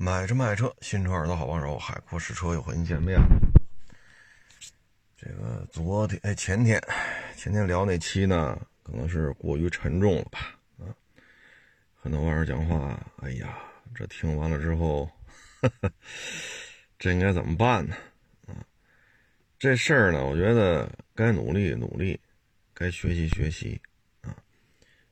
[0.00, 3.26] 买车卖车，新车耳朵好帮手，海阔试车又和您见面了。
[5.16, 6.80] 这个昨天哎前天
[7.34, 10.56] 前天聊那期呢，可能是过于沉重了吧？
[10.78, 10.94] 啊，
[11.96, 13.58] 很多网友讲话，哎呀，
[13.92, 15.10] 这听完了之后，
[16.96, 17.96] 这应该怎么办呢？
[18.46, 18.54] 啊，
[19.58, 22.20] 这事儿呢，我觉得该努力努力，
[22.72, 23.80] 该学习学习
[24.20, 24.36] 啊，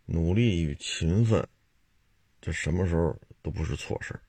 [0.05, 1.45] 努力与勤奋，
[2.41, 4.21] 这什么时候都不是错事儿。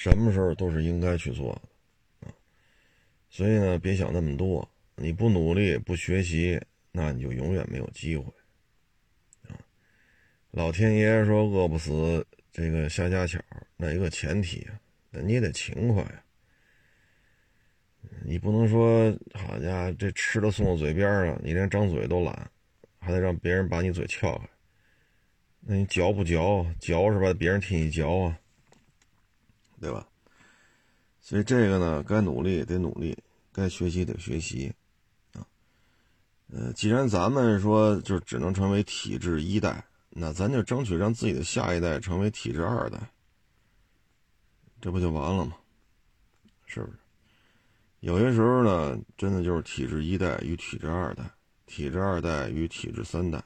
[0.00, 2.32] 什么时候都是应该去做的啊，
[3.28, 4.66] 所以呢，别想那么多。
[4.96, 6.58] 你不努力、不学习，
[6.90, 8.24] 那你就永远没有机会
[9.46, 9.52] 啊。
[10.52, 13.38] 老天爷说饿不死这个瞎家巧，
[13.76, 16.24] 那一个前提啊，那你也得勤快呀。
[18.24, 22.50] 你不能说好家伙，这吃的送到嘴边上，你连张嘴都懒，
[22.98, 24.48] 还得让别人把你嘴撬开。
[25.60, 26.64] 那你嚼不嚼？
[26.78, 27.34] 嚼是吧？
[27.34, 28.38] 别人替你嚼啊。
[29.80, 30.06] 对吧？
[31.20, 33.16] 所以这个呢，该努力得努力，
[33.52, 34.72] 该学习得学习，
[35.34, 35.46] 啊，
[36.52, 42.98] 呃，既然咱们说就只能成为体制一代，那咱就争取让自己的下一代成为体制二代，
[44.80, 45.56] 这不就完了吗？
[46.66, 46.92] 是不是？
[48.00, 51.22] 有些时候呢，真的就是体制一代与体制二代，
[51.66, 53.44] 体制二代与体制三代，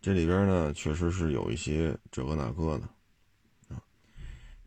[0.00, 2.88] 这里边呢，确实是有一些这个那个的。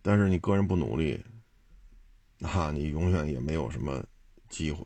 [0.06, 1.24] 但是你个人不努力，
[2.38, 4.06] 那你永远也没有什么
[4.50, 4.86] 机会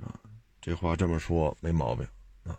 [0.00, 0.18] 啊！
[0.58, 2.08] 这话这么说没毛病
[2.44, 2.58] 啊！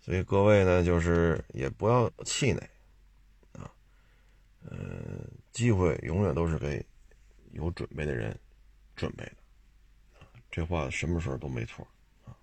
[0.00, 2.68] 所以各位呢，就是也不要气馁
[3.52, 3.70] 啊。
[4.62, 6.84] 呃，机会永远都是给
[7.52, 8.36] 有准备的人
[8.96, 9.36] 准备的
[10.50, 11.86] 这话什么时候都没错
[12.24, 12.34] 啊。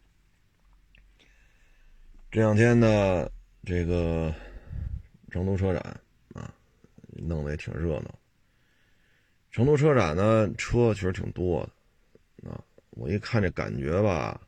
[2.31, 3.29] 这两天呢，
[3.65, 4.33] 这个
[5.29, 6.00] 成都车展。
[7.17, 8.19] 弄得也挺热闹。
[9.51, 11.69] 成都车展呢，车确实挺多
[12.41, 14.39] 的，啊，我一看这感觉吧，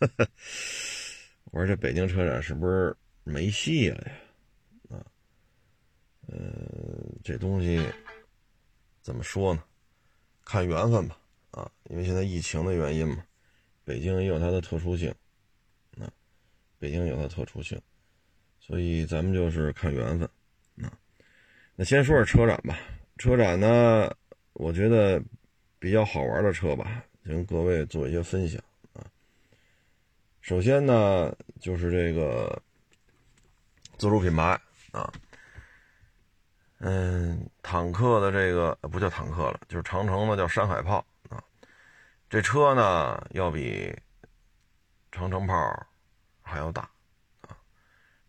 [1.52, 4.12] 我说这北京车展是不是没戏了呀？
[4.90, 5.06] 啊，
[6.26, 6.38] 呃，
[7.22, 7.80] 这东西
[9.02, 9.62] 怎么说呢？
[10.44, 11.16] 看缘分吧，
[11.52, 13.24] 啊，因为现在疫情的原因嘛，
[13.84, 15.14] 北京也有它的特殊性，
[15.98, 16.10] 啊，
[16.78, 17.80] 北京有它特殊性，
[18.58, 20.28] 所以咱们就是看缘分。
[21.76, 22.78] 那先说说车展吧。
[23.18, 24.08] 车展呢，
[24.52, 25.20] 我觉得
[25.78, 28.62] 比较好玩的车吧，跟各位做一些分享
[28.92, 29.04] 啊。
[30.40, 32.60] 首先呢，就是这个
[33.98, 34.60] 自主品牌
[34.92, 35.12] 啊，
[36.78, 41.42] 嗯，坦克的这个不叫坦克了，就是长城的叫山海炮啊。
[42.30, 43.92] 这车呢，要比
[45.10, 45.86] 长城炮
[46.40, 46.82] 还要大
[47.42, 47.56] 啊。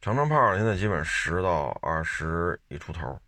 [0.02, 3.20] 长城炮现在基本十到二十一出头。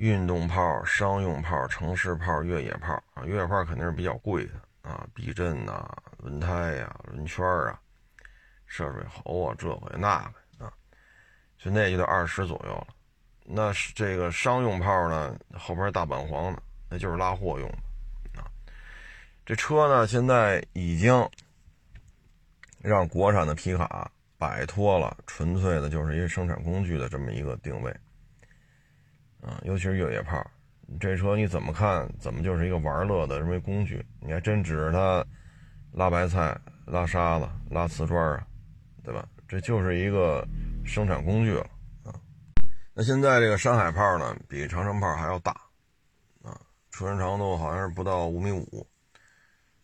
[0.00, 7.78] 运动炮、商用炮、城市炮、越野炮啊，越野炮肯定是比较贵的啊，避震呐、轮胎呀、轮圈啊、
[8.64, 10.18] 涉水喉啊，这回那
[10.58, 10.72] 个啊，
[11.58, 12.86] 就那就得二十左右了。
[13.44, 17.68] 那是这个商用炮呢，后边大板簧的，那就是拉货用
[18.32, 18.48] 的啊。
[19.44, 21.28] 这车呢，现在已经
[22.78, 27.94] 让国产的皮卡摆脱了纯粹的就是一个生产工具的这么一个定位。
[29.40, 30.44] 啊，尤其是越野炮，
[30.98, 32.08] 这车你怎么看？
[32.18, 34.04] 怎么就是一个玩乐的这么一工具？
[34.20, 35.24] 你还真指着它
[35.92, 36.56] 拉白菜、
[36.86, 38.46] 拉沙子、拉瓷砖啊，
[39.02, 39.26] 对吧？
[39.48, 40.46] 这就是一个
[40.84, 41.66] 生产工具了
[42.04, 42.14] 啊。
[42.92, 45.52] 那现在这个山海炮呢，比长城炮还要大
[46.42, 48.86] 啊，车身长度好像是不到五米五，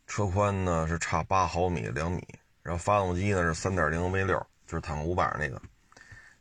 [0.06, 2.22] 车宽呢是差八毫米两米，
[2.62, 5.60] 然后发动机呢是三点零 V 六，就是坦克五百那个，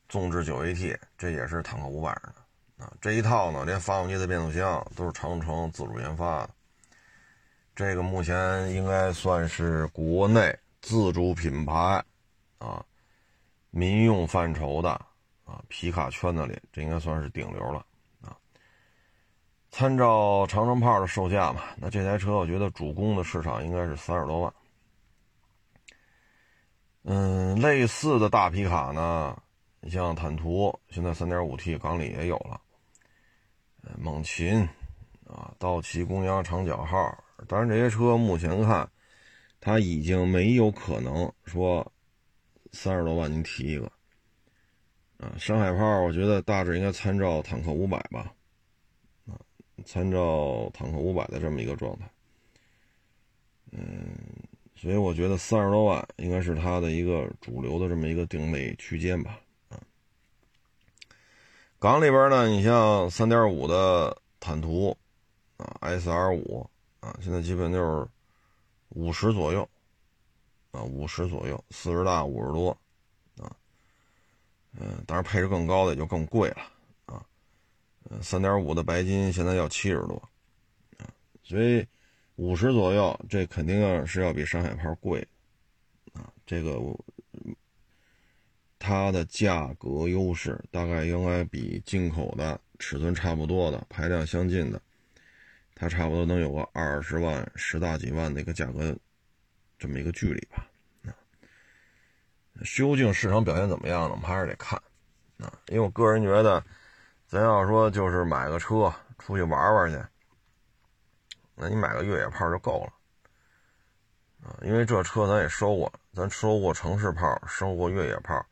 [0.10, 2.34] 纵置九 AT，这也是坦克五百的。
[2.78, 6.50] 啊，这一套呢，连发动机的变速箱都是长城自主研发的。
[7.74, 12.04] 这个目前应该算是国内自主品牌，
[12.58, 12.84] 啊，
[13.70, 14.90] 民用范畴的
[15.46, 17.86] 啊，皮卡圈子里，这应该算是顶流了
[18.22, 18.36] 啊。
[19.72, 24.54] 参照长城炮的售价嘛，那这台车我觉得主攻的市场应该是三十多万。
[27.04, 29.38] 嗯，类似的大皮卡呢，
[29.80, 32.60] 你像坦途，现在三点五 T 港里也有了。
[33.98, 34.68] 猛禽，
[35.26, 38.90] 啊，道奇、公羊、长角号，当然这些车目前看，
[39.60, 41.92] 它已经没有可能说
[42.72, 43.92] 三十多万您提一个，
[45.18, 48.34] 啊，山海炮我觉得大致应该参照坦克五百吧，
[49.28, 49.40] 啊，
[49.86, 52.10] 参照坦克五百的这么一个状态，
[53.72, 54.16] 嗯，
[54.76, 59.40] 所以我觉得三十多万应该是它的一个主流的这么一个定位区间吧。
[61.78, 64.98] 港里边呢，你像三点五的坦途
[65.58, 66.68] 啊，S R 五
[67.00, 68.08] 啊，现在基本就是
[68.90, 69.68] 五十左右
[70.72, 72.70] 啊，五十左右，四十大五十多
[73.38, 73.52] 啊，
[74.80, 76.58] 嗯，当然配置更高的也就更贵了
[77.06, 77.24] 啊，
[78.22, 80.16] 三点五的白金现在要七十多
[80.98, 81.06] 啊，
[81.44, 81.86] 所以
[82.38, 85.28] 五十左右，这肯定要是要比山海炮贵
[86.14, 87.00] 啊，这个我。
[88.88, 94.80] 它的价格优势大概应该比进口的尺寸差不多的、排量相近的，
[95.74, 98.96] 它差不多能有个二十万、十大几万的一个价格，
[99.80, 100.68] 这么一个距离吧。
[101.04, 101.10] 啊，
[102.64, 104.12] 究竟市场表现怎么样呢？
[104.12, 104.80] 我们还是得看
[105.40, 105.52] 啊。
[105.70, 106.64] 因为我个人觉得，
[107.26, 110.00] 咱要说就是买个车出去玩玩去，
[111.56, 112.94] 那你买个越野炮就够了
[114.48, 114.54] 啊。
[114.62, 118.46] 因为这车咱也收过，咱收过城市炮，收过越野炮。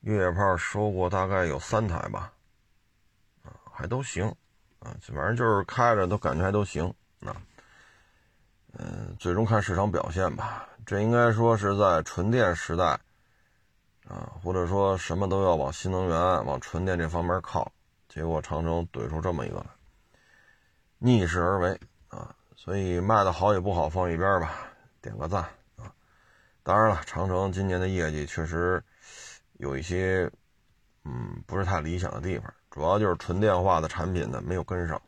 [0.00, 2.32] 越野炮收过大概有三台吧，
[3.42, 4.24] 啊，还都行，
[4.78, 6.86] 啊，反正就是开着都感觉还都行，
[7.24, 7.34] 啊，
[8.74, 10.68] 嗯，最终看市场表现吧。
[10.84, 12.84] 这应该说是在纯电时代，
[14.06, 17.72] 啊，或者说什么都要往新能源、往纯电这方面靠，
[18.08, 19.66] 结果长城怼出这么一个来，
[20.98, 24.52] 逆势而为，啊，所以卖的好与不好放一边吧，
[25.02, 25.42] 点个赞，
[25.74, 25.92] 啊，
[26.62, 28.80] 当然了，长城今年的业绩确实。
[29.58, 30.30] 有一些，
[31.04, 35.00] 嗯，不是太理想的地方，主要就是纯电化的产品呢没有跟上，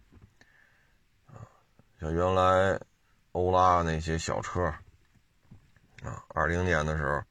[2.01, 2.81] 像原来
[3.33, 4.65] 欧拉那些小车，
[6.03, 7.23] 啊，二零年的时候，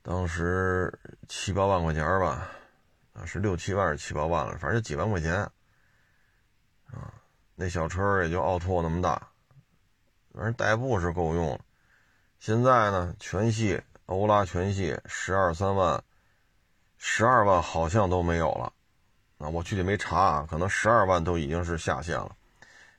[0.00, 0.98] 当时
[1.28, 2.48] 七八万块钱吧，
[3.12, 5.34] 啊，是六七万是七八万了，反正就几万块钱，
[6.86, 7.12] 啊，
[7.54, 9.28] 那小车也就奥拓那么大，
[10.32, 11.60] 反正代步是够用了，
[12.38, 13.82] 现在呢，全系。
[14.10, 16.02] 欧拉全系十二三万，
[16.98, 18.72] 十二万好像都没有了，
[19.38, 22.34] 啊，我具体没查啊，可能十二万都已经是下限了。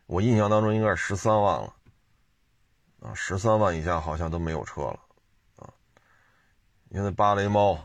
[0.06, 1.76] 我印象当中应该是十三万了，
[3.02, 5.00] 啊，十三万以下好像都没有车了，
[5.58, 5.68] 啊，
[6.88, 7.78] 因为芭蕾猫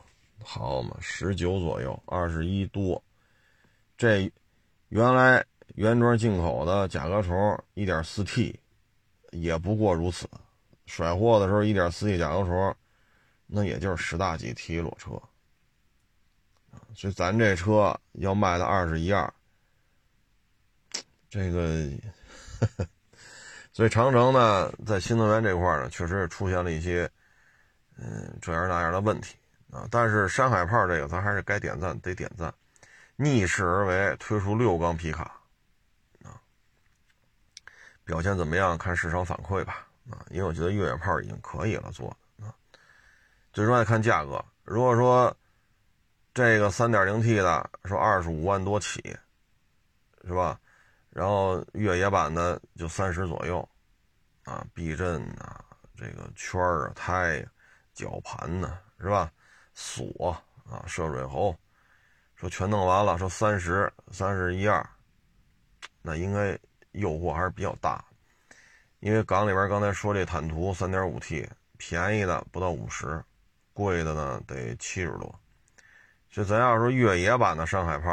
[0.44, 3.02] 好嘛，十九左右，二十一多，
[3.98, 4.30] 这
[4.90, 5.44] 原来
[5.74, 8.60] 原装进口的甲壳虫一点四 T，
[9.32, 10.30] 也不过如此，
[10.86, 12.76] 甩货的时候一点四 T 甲壳虫。
[13.46, 15.10] 那也就是十大几提裸车，
[16.94, 19.32] 所以咱这车要卖到二十一二，
[21.30, 21.88] 这个，
[23.72, 27.08] 所以长城呢，在新能源这块呢，确实出现了一些，
[27.96, 29.36] 嗯，这样那样的问题
[29.70, 29.86] 啊。
[29.90, 32.52] 但是山海炮这个，咱还是该点赞得点赞，
[33.14, 35.40] 逆势而为，推出六缸皮卡，
[36.24, 36.40] 啊，
[38.04, 38.76] 表现怎么样？
[38.76, 42.16] 看市场反馈吧，啊，因为我觉得越野炮已经可以了，做。
[43.56, 44.44] 最重要看价格。
[44.64, 45.34] 如果说
[46.34, 49.00] 这个 3.0T 的说二十五万多起，
[50.26, 50.60] 是吧？
[51.08, 53.66] 然后越野版的就三十左右，
[54.44, 55.64] 啊，避震啊，
[55.96, 57.42] 这个圈儿啊，胎、
[57.94, 59.32] 绞盘呢，是吧？
[59.72, 60.36] 锁
[60.70, 61.56] 啊，涉水喉，
[62.34, 64.86] 说全弄完了，说三十三十一二，
[66.02, 66.58] 那应该
[66.92, 68.04] 诱惑还是比较大。
[69.00, 71.48] 因为港里边刚才说这坦途 3.5T
[71.78, 73.24] 便宜的不到五十。
[73.76, 75.38] 贵的呢得七十多，
[76.30, 78.10] 就咱要说越野版的山海炮，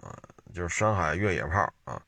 [0.00, 0.16] 啊，
[0.54, 2.00] 就是山海越野炮啊，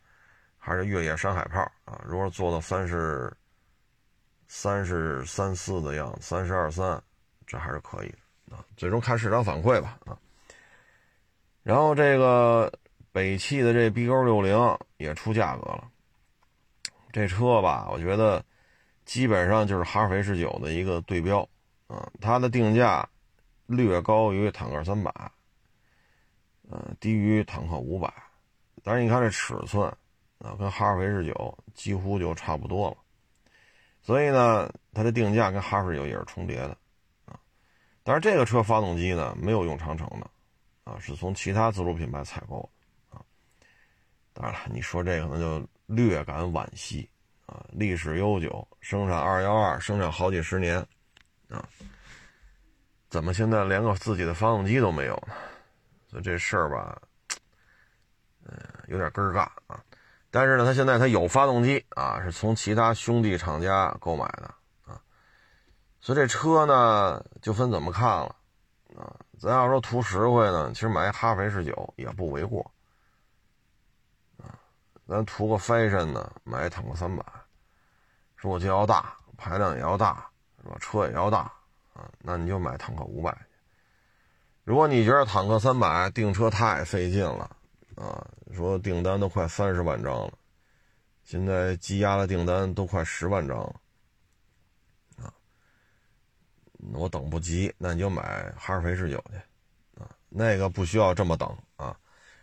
[0.56, 2.00] 还是越野山海炮啊？
[2.04, 3.36] 如果做到三十
[4.46, 7.02] 三十三四的样子，三十二三，
[7.48, 8.14] 这还是可以
[8.48, 8.64] 的啊。
[8.76, 10.16] 最终看市场反馈吧啊。
[11.64, 12.72] 然后这个
[13.10, 14.56] 北汽的这 B 勾六零
[14.98, 15.88] 也出价格了，
[17.12, 18.44] 这车吧，我觉得
[19.04, 21.48] 基本上就是哈弗 H 九的一个对标。
[21.86, 23.08] 啊，它的定价
[23.66, 25.12] 略高于坦克三百，
[26.68, 28.12] 呃，低于坦克五百，
[28.82, 29.86] 但是你看这尺寸
[30.38, 32.96] 啊，跟哈弗 H 九几乎就差不多了，
[34.02, 36.76] 所以呢，它的定价跟哈弗 H 九也是重叠的
[37.24, 37.38] 啊。
[38.02, 40.28] 但是这个车发动机呢，没有用长城的
[40.82, 42.68] 啊，是从其他自主品牌采购
[43.10, 43.22] 的啊。
[44.32, 47.08] 当然了，你说这可能就略感惋惜
[47.46, 50.84] 啊，历史悠久，生产二幺二，生产好几十年。
[51.48, 51.64] 啊，
[53.08, 55.34] 怎么现在连个自己的发动机都没有呢？
[56.08, 57.00] 所以这事儿吧，
[58.44, 58.52] 嗯，
[58.88, 59.82] 有点尴尬啊。
[60.30, 65.00] 但是呢，他现在他有发动机啊，是从其他兄弟厂家购买的啊。
[66.00, 68.36] 所以这车呢，就分怎么看了
[68.96, 69.14] 啊。
[69.38, 72.70] 咱要说图实惠呢，其实买哈弗 H 九也不为过
[74.38, 74.58] 啊。
[75.06, 77.24] 咱图个 fashion 呢，买坦克三百，
[78.36, 80.28] 说我就要大，排量也要大。
[80.66, 80.76] 是吧？
[80.80, 81.52] 车也要大
[81.94, 83.36] 啊，那你就买坦克五百
[84.64, 87.56] 如果你觉得坦克三百订车太费劲了
[87.94, 90.32] 啊，说订单都快三十万张了，
[91.22, 93.80] 现在积压的订单都快十万张了，
[95.18, 95.32] 啊，
[96.92, 101.96] 我等不及，那你就买哈尔飞智九去，啊，那个不需要这么等啊，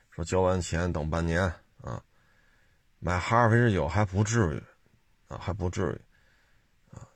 [0.10, 1.44] 说交完钱等半年
[1.82, 2.02] 啊，
[3.00, 4.64] 买哈尔飞智九还不至于，
[5.28, 6.02] 啊，还不至于，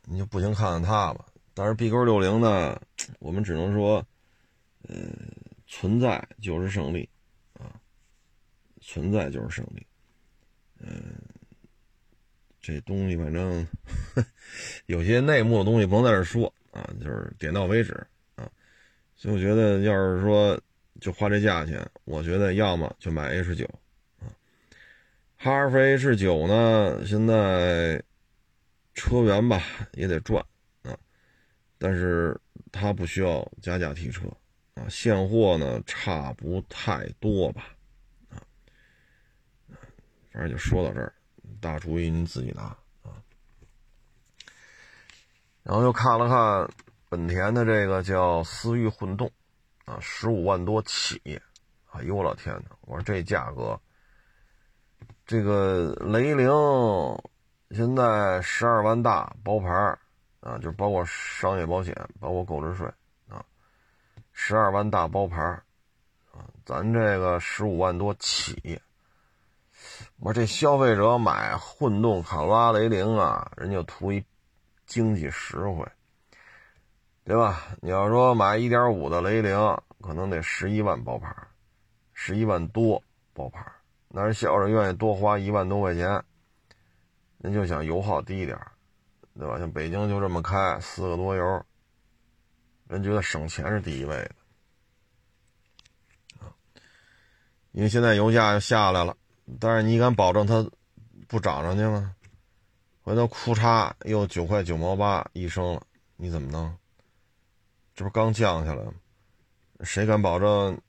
[0.08, 1.26] 你就不行看看它吧。
[1.54, 2.82] 但是 B 勾六零呢，
[3.20, 4.06] 我们只能说。
[4.90, 5.12] 嗯，
[5.66, 7.10] 存在就是胜利，
[7.60, 7.76] 啊，
[8.80, 9.86] 存在就是胜利。
[10.80, 11.20] 嗯，
[12.62, 13.68] 这东西反正
[14.86, 17.92] 有些内幕的东西不能在这说啊，就是点到为止
[18.36, 18.50] 啊。
[19.14, 20.58] 所以我觉得，要是说
[21.02, 23.68] 就花这价钱，我觉得要么就买 H 九，
[25.36, 28.02] 哈弗 H 九呢，现在
[28.98, 29.63] 车源吧
[29.94, 30.44] 也得赚
[30.82, 30.92] 啊，
[31.77, 32.38] 但是
[32.72, 34.27] 它不需要加价提车。
[34.74, 37.75] 啊，现货呢差不太多吧，
[38.30, 38.38] 啊，
[40.32, 41.12] 反正就说到这儿，
[41.60, 42.63] 大主意您自己拿
[43.01, 43.18] 啊。
[45.63, 46.70] 然后又看了看
[47.10, 49.32] 本田的这个叫思域混动，
[49.86, 51.20] 啊，十五万多起，
[51.89, 53.82] 哎呦我老天呐，我说这价格，
[55.25, 56.48] 这个雷凌
[57.72, 59.70] 现在十二万大包牌
[60.40, 62.88] 啊，就包括商业保险，包括购置税
[63.28, 63.44] 啊。
[64.32, 65.42] 十二万大包牌
[66.32, 68.82] 啊，咱这个十五万多起。
[70.20, 74.24] 我这消费者买混动卡罗拉雷凌啊，人家图一
[74.86, 75.86] 经济实惠，
[77.26, 77.64] 对吧？
[77.82, 79.56] 你要说买一点五的雷凌，
[80.02, 81.36] 可能得十一万包牌，
[82.14, 83.66] 十一万多包牌。
[84.08, 86.24] 那人消费者愿意多花一万多块钱，
[87.39, 88.58] 人就想油耗低一点，
[89.38, 89.58] 对吧？
[89.58, 91.65] 像北京就这么开，四个多油。
[92.88, 94.32] 人觉得省钱是第一位的
[96.39, 96.48] 啊，
[97.72, 99.15] 因为现在油价又下来了，
[99.60, 100.70] 但是你敢保证它
[101.27, 102.15] 不涨上去吗？
[103.03, 105.82] 回头库嚓又九块九毛八一升了，
[106.15, 106.77] 你怎么弄？
[107.94, 108.94] 这不刚降下来吗？
[109.82, 110.79] 谁敢保证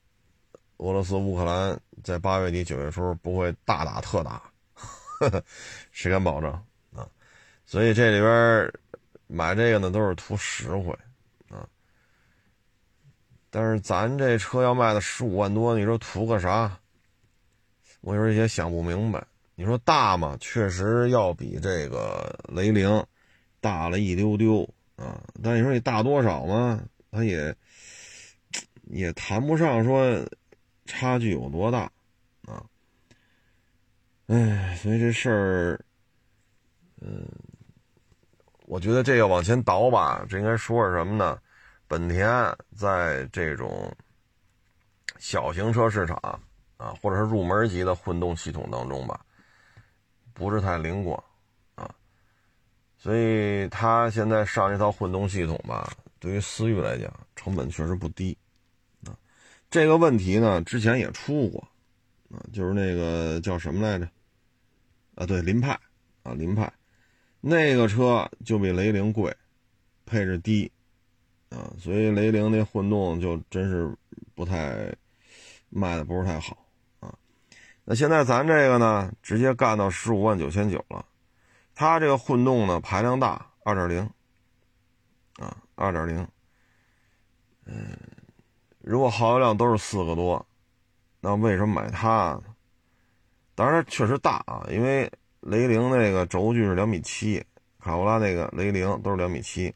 [0.78, 4.47] 俄罗斯乌克兰在八月底九月初不会大打特打？
[5.90, 6.50] 谁敢保证
[6.94, 7.08] 啊？
[7.66, 8.72] 所以这里边
[9.26, 10.96] 买这个呢，都是图实惠
[11.48, 11.68] 啊。
[13.50, 16.78] 但是咱这车要卖到十五万多，你说图个啥？
[18.00, 19.26] 我有时候也想不明白。
[19.54, 23.04] 你说大嘛，确实要比这个雷凌
[23.60, 24.62] 大了一丢丢
[24.96, 25.20] 啊。
[25.42, 26.80] 但你说你大多少嘛？
[27.10, 27.54] 它也
[28.84, 30.25] 也谈不上说
[30.87, 31.90] 差距有多大。
[34.28, 35.80] 哎，所以这事儿，
[37.00, 37.26] 嗯，
[38.66, 41.40] 我觉得这要往前倒吧，这应该说是什么呢？
[41.87, 42.28] 本田
[42.76, 43.90] 在这种
[45.18, 46.14] 小型车市场
[46.76, 49.18] 啊，或者是入门级的混动系统当中吧，
[50.35, 51.25] 不是太灵光
[51.75, 51.90] 啊，
[52.99, 58.37] 所以他现在上一套混动系统吧，对于思域来讲，成本确实不低
[59.06, 59.16] 啊。
[59.70, 61.66] 这个问题呢，之前也出过
[62.30, 64.06] 啊，就是那个叫什么来着？
[65.18, 65.72] 啊，对，凌派
[66.22, 66.72] 啊，凌派
[67.40, 69.37] 那个车就比雷凌贵，
[70.06, 70.70] 配置低。
[71.50, 73.90] 啊，所以雷凌那混动就真是
[74.34, 74.94] 不太
[75.70, 76.56] 卖的不是太好
[77.00, 77.12] 啊。
[77.84, 81.04] 那现在咱这个呢，直接干到十五万九千九了。
[81.75, 84.10] 它这个混动呢，排量大，二点零
[85.38, 86.28] 啊，二点零。
[87.64, 87.96] 嗯，
[88.82, 90.46] 如果耗油量都是四个多，
[91.20, 92.47] 那为什么买它呢？
[93.58, 95.10] 当然确实大啊，因为
[95.40, 97.44] 雷凌那个轴距是两米七，
[97.80, 99.74] 卡罗拉那个雷凌都是两米七。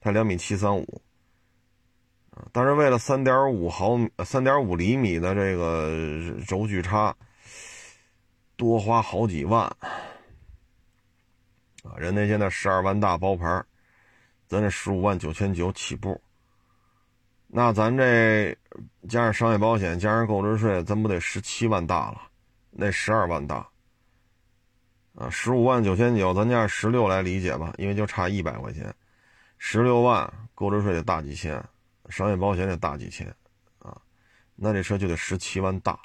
[0.00, 1.02] 它两米七三五，
[2.50, 7.14] 但是为了三点五毫三点五厘米的这个轴距差，
[8.56, 9.64] 多花好几万
[11.82, 11.92] 啊！
[11.98, 13.62] 人家现在十二万大包牌，
[14.48, 16.18] 咱这十五万九千九起步，
[17.48, 18.56] 那咱这
[19.06, 22.29] 加上商业保险，加上购置税，咱不得十七万大了？
[22.70, 23.68] 那十二万大
[25.14, 28.94] 啊，十五万九千九，咱加十六来理解吧，因为就差一百块钱。
[29.58, 31.62] 十六万购置税得大几千，
[32.08, 33.26] 商业保险得大几千，
[33.80, 34.00] 啊，
[34.54, 35.98] 那这车就得十七万大，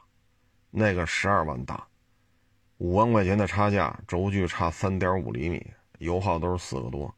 [0.72, 1.88] 那个十二万大，
[2.80, 5.66] 五万块钱的差价，轴距差三点五厘米，
[6.00, 7.16] 油耗都是四个多，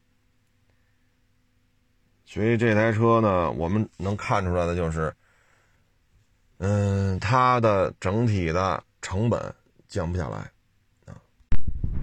[2.25, 5.15] 所以这台车呢，我们能看出来的就是，
[6.59, 9.55] 嗯，它的整体的成本
[9.87, 10.39] 降不下来，
[11.05, 11.15] 啊，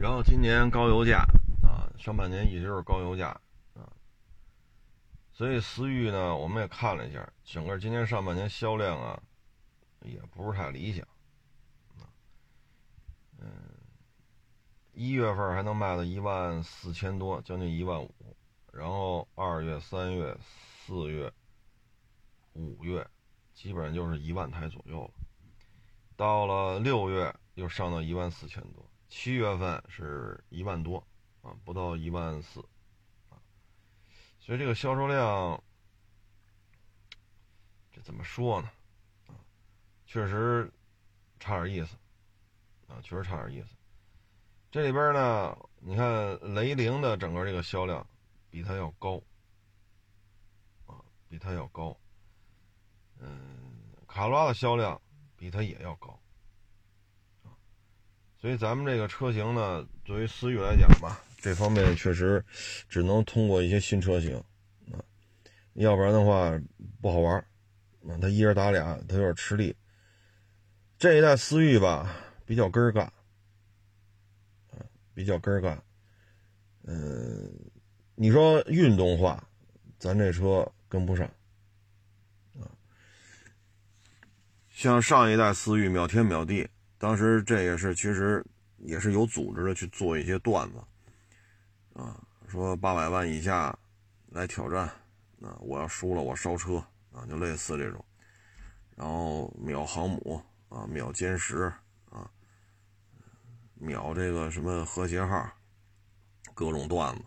[0.00, 1.18] 然后今年高油价，
[1.62, 3.28] 啊，上半年一直是高油价
[3.74, 3.92] 啊。
[5.30, 9.22] 所以思域呢，我们也看了一下，整个今年上半年销量啊，
[10.00, 11.06] 也不是太理想。
[13.38, 13.50] 嗯，
[14.94, 18.10] 一月份还能卖到一万四千多，将近一万五，
[18.72, 21.30] 然后二月、三月、四月、
[22.54, 23.06] 五月，
[23.52, 25.10] 基本上就是一万台左右了。
[26.16, 31.04] 到了六月又上到一万四千多，七月份是一万多，
[31.42, 32.64] 啊，不到一万四。
[34.38, 35.62] 所以这个销售量，
[37.90, 38.70] 这怎么说呢？
[39.28, 39.34] 啊，
[40.06, 40.70] 确实
[41.40, 41.96] 差点意思，
[42.86, 43.74] 啊，确实差点意思。
[44.70, 48.06] 这里边呢，你看雷凌的整个这个销量
[48.50, 49.20] 比它要高，
[50.86, 51.96] 啊，比它要高。
[53.18, 55.00] 嗯，卡罗拉的销量
[55.44, 56.18] 比它也要高，
[58.40, 61.22] 所以咱们这个车型呢，作为思域来讲吧。
[61.36, 62.42] 这方面确实
[62.88, 64.42] 只能通过一些新车型
[64.90, 64.96] 啊，
[65.74, 66.58] 要不然的话
[67.02, 67.36] 不好玩
[68.08, 68.16] 啊。
[68.22, 69.76] 他一人打俩，他有点吃力。
[70.96, 73.04] 这一代思域吧，比较根儿干
[74.70, 74.80] 啊，
[75.12, 75.84] 比较根儿干。
[76.84, 77.54] 嗯，
[78.14, 79.46] 你说运动化，
[79.98, 81.26] 咱这车跟不上
[82.58, 82.64] 啊。
[84.74, 88.44] 像上一代思域秒天秒地，当时这也是其实
[88.78, 90.82] 也是有组织的去做一些段子。
[91.92, 93.78] 啊，说八百万以下
[94.30, 94.80] 来挑战，
[95.40, 98.04] 啊，我要输了我烧车啊，就类似这种，
[98.96, 101.72] 然后秒航母啊，秒歼十
[102.10, 102.28] 啊，
[103.74, 105.48] 秒这个什么和谐号，
[106.52, 107.22] 各种段子，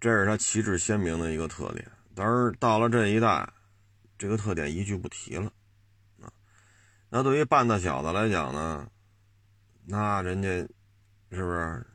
[0.00, 1.86] 这是它旗帜鲜明的一个特点。
[2.14, 3.46] 但是到了这一代，
[4.16, 5.52] 这个特点一句不提了。
[7.10, 8.90] 那对于半大小子来讲呢，
[9.84, 10.48] 那人家
[11.30, 11.86] 是不是？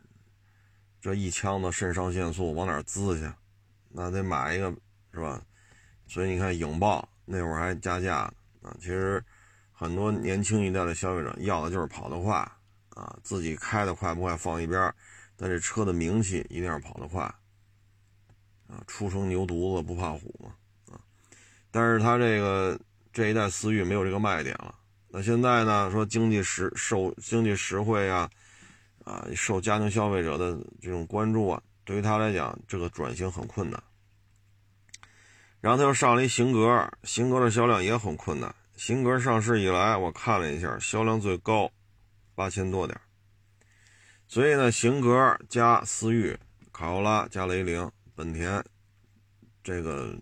[1.00, 3.30] 这一枪子肾上腺素往哪滋去？
[3.90, 4.74] 那得买一个，
[5.12, 5.44] 是吧？
[6.08, 8.76] 所以你看，影豹那会儿还加价呢啊。
[8.80, 9.24] 其实
[9.74, 12.36] 很多年轻一代的消费者要的就是跑得快
[12.92, 14.94] 啊，自己开的快不快放一边，
[15.36, 17.22] 但这车的名气一定要跑得快
[18.68, 18.82] 啊。
[18.88, 20.56] 初生牛犊子不怕虎嘛
[20.96, 21.02] 啊。
[21.70, 22.80] 但是他这个
[23.12, 24.74] 这一代思域没有这个卖点了。
[25.16, 25.92] 那现在呢？
[25.92, 28.28] 说经济实受经济实惠啊。
[29.06, 33.84] 啊，受家庭消费者的这种关注啊，对于他来讲，这个转型很困难。
[35.60, 38.56] 然后他又上了一型格，型格的销量也很困难。
[38.78, 41.70] 型格上市以来，我看了一下，销量最高
[42.34, 42.98] 八千多点。
[44.26, 46.38] 所以呢，型格加思域、
[46.72, 48.64] 卡罗拉加雷凌、本田，
[49.62, 50.16] 这个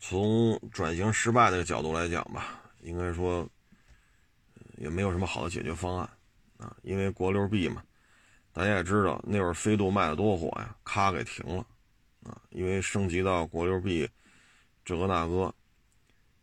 [0.00, 3.48] 从转型失败的角度来讲吧，应该说
[4.78, 6.08] 也没有什么好的解决方案。
[6.58, 7.80] 啊，因为国六 B 嘛，
[8.52, 11.64] 大家也知道那会儿飞度卖的多火呀，咔给停了，
[12.24, 14.10] 啊，因为升级到国六 B，
[14.84, 15.54] 这个那个，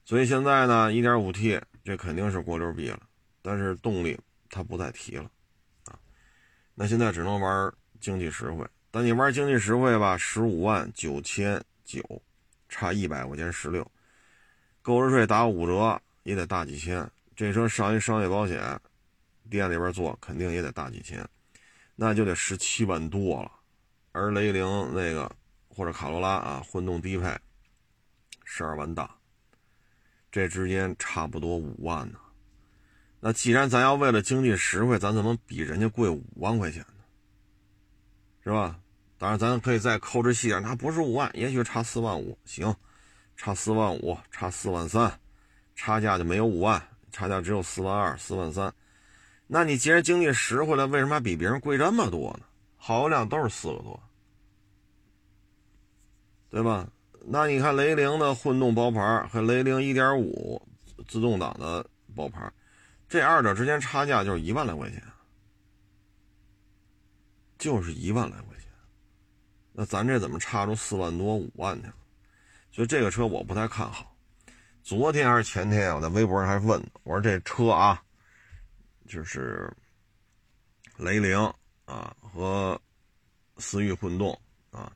[0.05, 3.01] 所以现在呢，1.5T 这肯定是国六 B 了，
[3.41, 4.17] 但是动力
[4.49, 5.29] 它不再提了，
[5.87, 5.99] 啊，
[6.73, 12.01] 那现在只能玩经济实惠，但你玩经济实惠吧，十五万九千九，
[12.69, 13.85] 差一百块钱十六，
[14.81, 18.79] 购置税打五折也得大几千，这车上一商业保险。
[19.47, 21.23] 店里边做肯定也得大几千，
[21.95, 23.51] 那就得十七万多了。
[24.11, 25.31] 而雷凌那个
[25.67, 27.31] 或者卡罗拉啊，混动低配
[28.43, 29.15] 十二万大，
[30.31, 32.17] 这之间差不多五万呢。
[33.19, 37.03] 那既然咱要为了经济实惠，咱怎么比人家贵五万块钱呢？
[38.43, 38.79] 是吧？
[39.19, 42.75] 当然，咱可以再抠着细点，那不是五万，也许差四万五，行，
[43.37, 45.19] 差四万五，差四万三，
[45.75, 46.81] 差价就没有五万，
[47.15, 48.73] 差价只有四万二、四万三。
[49.47, 52.45] 那你既然经济实惠了，为什么还比别人贵这么多呢？
[52.75, 53.99] 耗油量都是四个多，
[56.49, 56.87] 对吧？
[57.25, 60.61] 那你看雷凌的混动包牌和雷凌1.5
[61.07, 61.83] 自动挡的
[62.15, 62.51] 包牌，
[63.07, 65.01] 这二者之间差价就是一万来块钱，
[67.57, 68.67] 就是一万来块钱。
[69.71, 71.95] 那咱这怎么差出四万多五万去了？
[72.71, 74.14] 所以这个车我不太看好。
[74.85, 77.99] 昨天还是前天，我在微博上还问我说这车啊。
[79.07, 79.71] 就是
[80.97, 81.35] 雷凌
[81.85, 82.79] 啊和
[83.57, 84.91] 思域混动啊，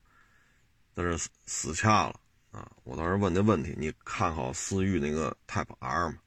[0.93, 2.19] 在这死掐了
[2.51, 2.71] 啊！
[2.83, 6.19] 我当时问的问题，你看好思域那个 Type R 吗？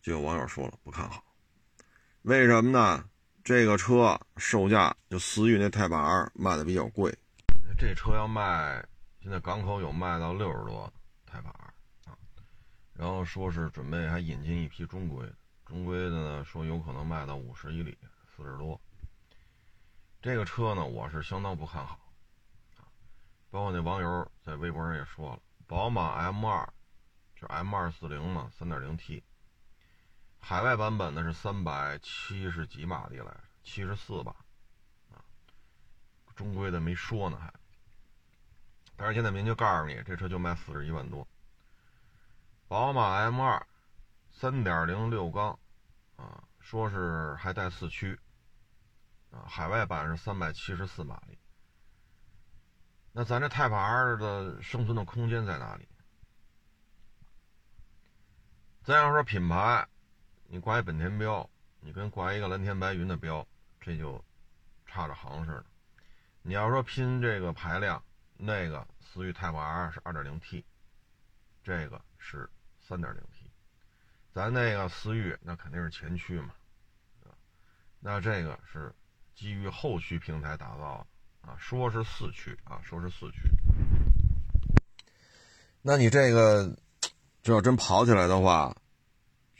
[0.00, 1.22] 就有网友说了不看好，
[2.22, 3.04] 为什么呢？
[3.44, 7.14] 这个车售价就思域那 Type R 卖的比较贵，
[7.78, 8.82] 这车要卖，
[9.22, 10.92] 现在港口有卖到六十多 Type R 啊，
[13.00, 15.34] 然后说是准备还引进一批中规的。
[15.64, 17.96] 中规的呢，说有可能卖到五十以里，
[18.36, 18.78] 四十多。
[20.20, 21.98] 这个车呢，我是相当不看好，
[22.76, 22.84] 啊，
[23.50, 26.68] 包括那网友在微博上也说了，宝马 M2
[27.34, 29.22] 就 M240 嘛，3.0T，
[30.38, 34.36] 海外版本呢是三百七十几马力来着，七十四吧，
[35.10, 35.24] 啊，
[36.36, 37.50] 中规的没说呢还。
[38.94, 41.26] 但是现在明确告诉你，这车就卖四十一万多。
[42.70, 43.62] 宝马 M2，
[44.30, 45.58] 三点零六缸，
[46.14, 48.16] 啊，说是还带四驱，
[49.32, 51.36] 啊，海外版是三百七十四马力。
[53.10, 55.88] 那咱这 Type R 的生存的空间在哪里？
[58.84, 59.88] 咱要说品牌，
[60.46, 63.44] 你挂一本田标，你跟挂一个蓝天白云的标，
[63.80, 64.24] 这就
[64.86, 65.66] 差着行似的。
[66.42, 68.00] 你要说拼这个排量，
[68.36, 70.64] 那个思域 Type R 是二点零 T，
[71.64, 72.48] 这个是
[72.90, 73.48] 三点零 T，
[74.34, 76.50] 咱那个思域那肯定是前驱嘛，
[78.00, 78.92] 那这个是
[79.32, 81.06] 基于后驱平台打造的。
[81.48, 83.48] 啊，说是四驱啊，说是四驱。
[85.80, 86.76] 那你这个，
[87.42, 88.76] 这要真跑起来的话，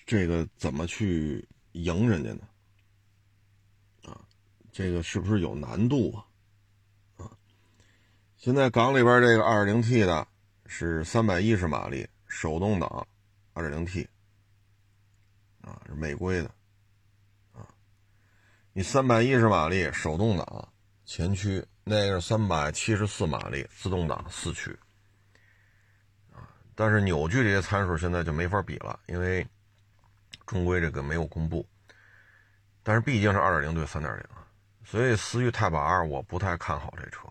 [0.05, 2.41] 这个怎么去赢人家呢？
[4.11, 4.21] 啊，
[4.71, 6.27] 这个是不是有难度啊？
[7.25, 7.31] 啊，
[8.37, 10.29] 现在港里边这个 2.0T 的
[10.67, 13.07] 是310马力，手动挡
[13.55, 14.07] ，2.0T，
[15.63, 16.51] 啊，是美规的，
[17.53, 17.67] 啊，
[18.73, 20.73] 你310马力手动挡。
[21.07, 24.71] 前驱那个是三百七十四马力自动挡四驱
[26.33, 29.45] 啊，但是扭矩这些参数现在就没法比了，因为
[30.47, 31.69] 中规这个没有公布。
[32.85, 34.25] 但是毕竟是二点零对三点零，
[34.85, 37.29] 所以思域 Type R 我不太看好这车。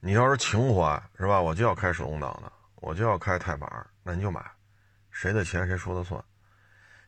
[0.00, 1.42] 你要是情怀是吧？
[1.42, 4.40] 我就要开手动挡的，我就要开 Type R，那你就买，
[5.18, 6.22] 谁的钱谁说的算。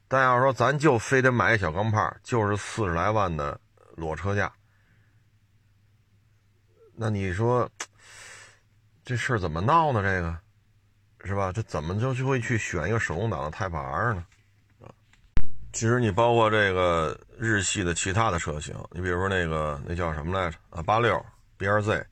[0.08, 3.60] 但要说咱就非得买一小钢炮，就是四十来万的
[3.96, 4.50] 裸车价。
[6.94, 7.70] 那你说
[9.04, 10.02] 这事儿怎么闹呢？
[10.02, 10.38] 这个
[11.24, 11.52] 是吧？
[11.52, 14.24] 这怎么就就会去选一个手动挡的 Type R 呢？
[14.80, 14.88] 啊，
[15.74, 20.56] 其实你包括这个日系的其他的车型，你比如说那个那叫什么来着？
[20.70, 21.22] 啊，八六
[21.58, 22.02] BRZ，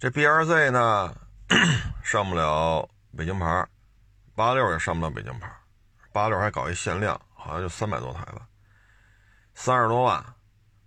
[0.00, 1.14] 这 BRZ 呢
[2.02, 3.64] 上不了北京牌，
[4.34, 5.50] 八六也上不了北京牌，
[6.12, 8.48] 八六还搞一限量，好像就三百多台吧，
[9.54, 10.16] 三十多万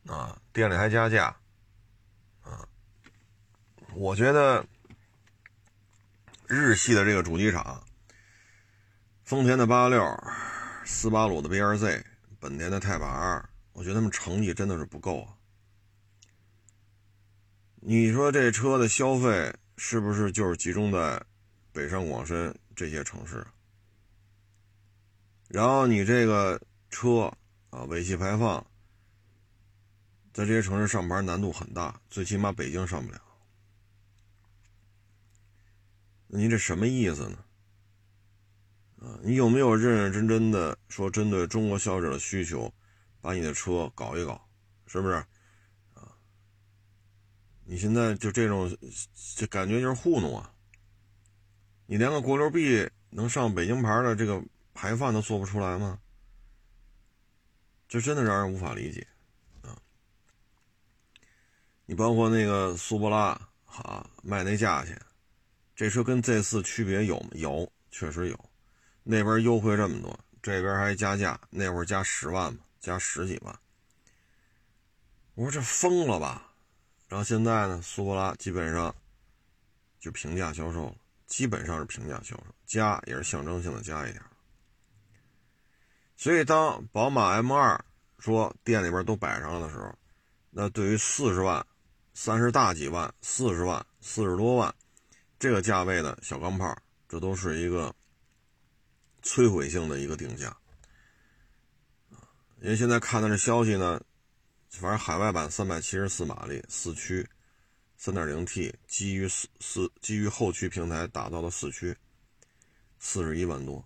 [0.08, 1.36] 啊，店里还加价
[2.44, 2.68] 啊。
[3.94, 4.66] 我觉得
[6.46, 7.82] 日系的这个主机厂，
[9.24, 10.04] 丰田的八六、
[10.86, 12.04] 斯巴鲁的 BRZ、
[12.40, 15.34] 本田的 Type R，我觉得他们成绩真的是不够啊。
[17.80, 21.24] 你说这车的消费是不是就是集中在
[21.78, 23.46] 北上广深这些城市？
[25.48, 26.60] 然后你这个
[26.90, 27.32] 车
[27.70, 28.66] 啊，尾气排放，
[30.34, 33.22] 在这些城市上牌难度很大，最起码北京上不了。
[36.26, 37.38] 您这什么意思呢？
[39.00, 42.74] 啊，你有没有认认真真的说针对中国消费者的需求，
[43.22, 44.50] 把你的车搞一搞，
[44.88, 45.14] 是不是？
[45.94, 46.18] 啊，
[47.66, 48.76] 你现在就这种，
[49.36, 50.52] 这感觉就是糊弄啊！
[51.88, 56.00] 你连个国六 B 能上北京牌的这个排放都做不出来吗？
[57.88, 59.08] 这真的让人无法理解
[59.62, 59.72] 啊！
[61.86, 65.02] 你包括那个苏博拉，哈，卖那价钱。
[65.74, 67.30] 这车跟 Z 四区别有吗？
[67.32, 68.50] 有，确实有。
[69.04, 73.58] 那边优惠这么多，这边还加价，那会儿加十万嘛，加十几万。
[75.36, 76.52] 我说这疯了吧？
[77.08, 78.94] 然后现在呢，苏博拉基本上
[79.98, 80.96] 就平价销售了，
[81.28, 84.24] 基本上是平价销售，加也是象征性的加一点。
[86.16, 87.80] 所以当宝马 M2
[88.18, 89.94] 说店里边都摆上了的时候，
[90.50, 91.64] 那对于四十万、
[92.16, 94.74] 三十大几万、四十万、四十多万。
[95.40, 96.76] 这个价位的小钢炮，
[97.08, 97.94] 这都是一个
[99.22, 100.58] 摧毁性的一个定价
[102.60, 104.02] 因为现在看到这消息呢，
[104.72, 107.30] 反正海外版三百七十四马力四驱，
[107.98, 111.98] 三点零 T 基于四四基于后驱平台打造的四驱，
[113.00, 113.84] 四十一万多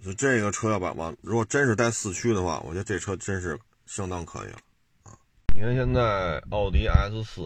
[0.00, 4.58] 所以这个车要把往如果真是带四驱的话，我觉得这车真是相当可以了
[5.04, 5.16] 啊！
[5.54, 7.42] 你看现在奥迪 S 四。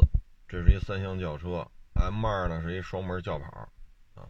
[0.48, 3.46] 这是一三厢轿车，M2 呢是一双门轿跑，
[4.14, 4.28] 啊，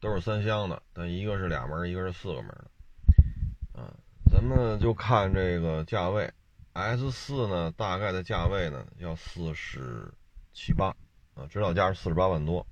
[0.00, 3.94] 都是三厢的，但一个是俩门，一个是四个门的，啊，
[4.28, 6.28] 咱们就看这个价位
[6.76, 10.12] ，S4 呢大概的价位呢要四十
[10.52, 10.94] 七八，
[11.34, 12.66] 啊，指导价是四十八万多，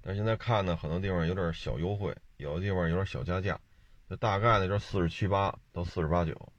[0.00, 3.60] 但现在看呢很多地方有点小优惠，有的地方有点小加价，
[4.08, 6.52] 这大概呢就是四十七八到四十八九，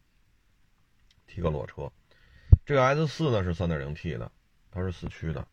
[1.25, 1.91] 提个裸车，
[2.65, 4.31] 这个 S4 呢是三点零 T 的。
[4.77, 5.47] 它是四驱的。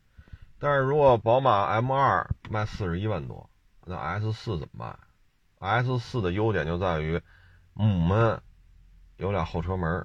[0.59, 3.49] 但是如果宝马 M2 卖四十一万多，
[3.85, 4.99] 那 S4 怎么卖
[5.61, 7.23] ？S4 的优点就在于
[7.73, 8.43] 母门
[9.19, 10.05] 有俩后车门，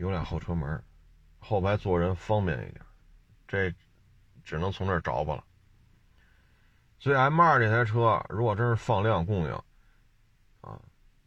[0.00, 0.82] 有俩后车门，
[1.38, 2.80] 后排坐人方便一点。
[3.46, 3.70] 这
[4.42, 5.44] 只能从这儿找吧了。
[6.98, 9.52] 所以 M2 这台车，如果真是放量供应，
[10.62, 10.80] 啊，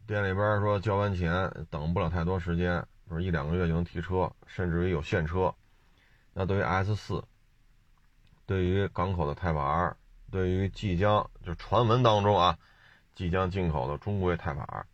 [0.08, 5.54] 店里边说交完钱等不了太多时间，说一两个月就能提车，甚至于有现车。
[6.32, 7.22] 那对于 S 四，
[8.44, 9.96] 对于港口的 Type R，
[10.32, 12.58] 对于即将就传闻当中啊，
[13.14, 14.84] 即将进口的中规 Type R，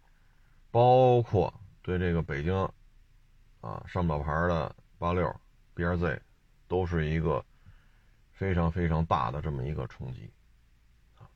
[0.71, 2.69] 包括对这个北京
[3.61, 5.35] 啊上不了牌的八六
[5.75, 6.21] BRZ，
[6.69, 7.45] 都是一个
[8.33, 10.31] 非常非常大的这么一个冲击
[11.19, 11.29] 啊。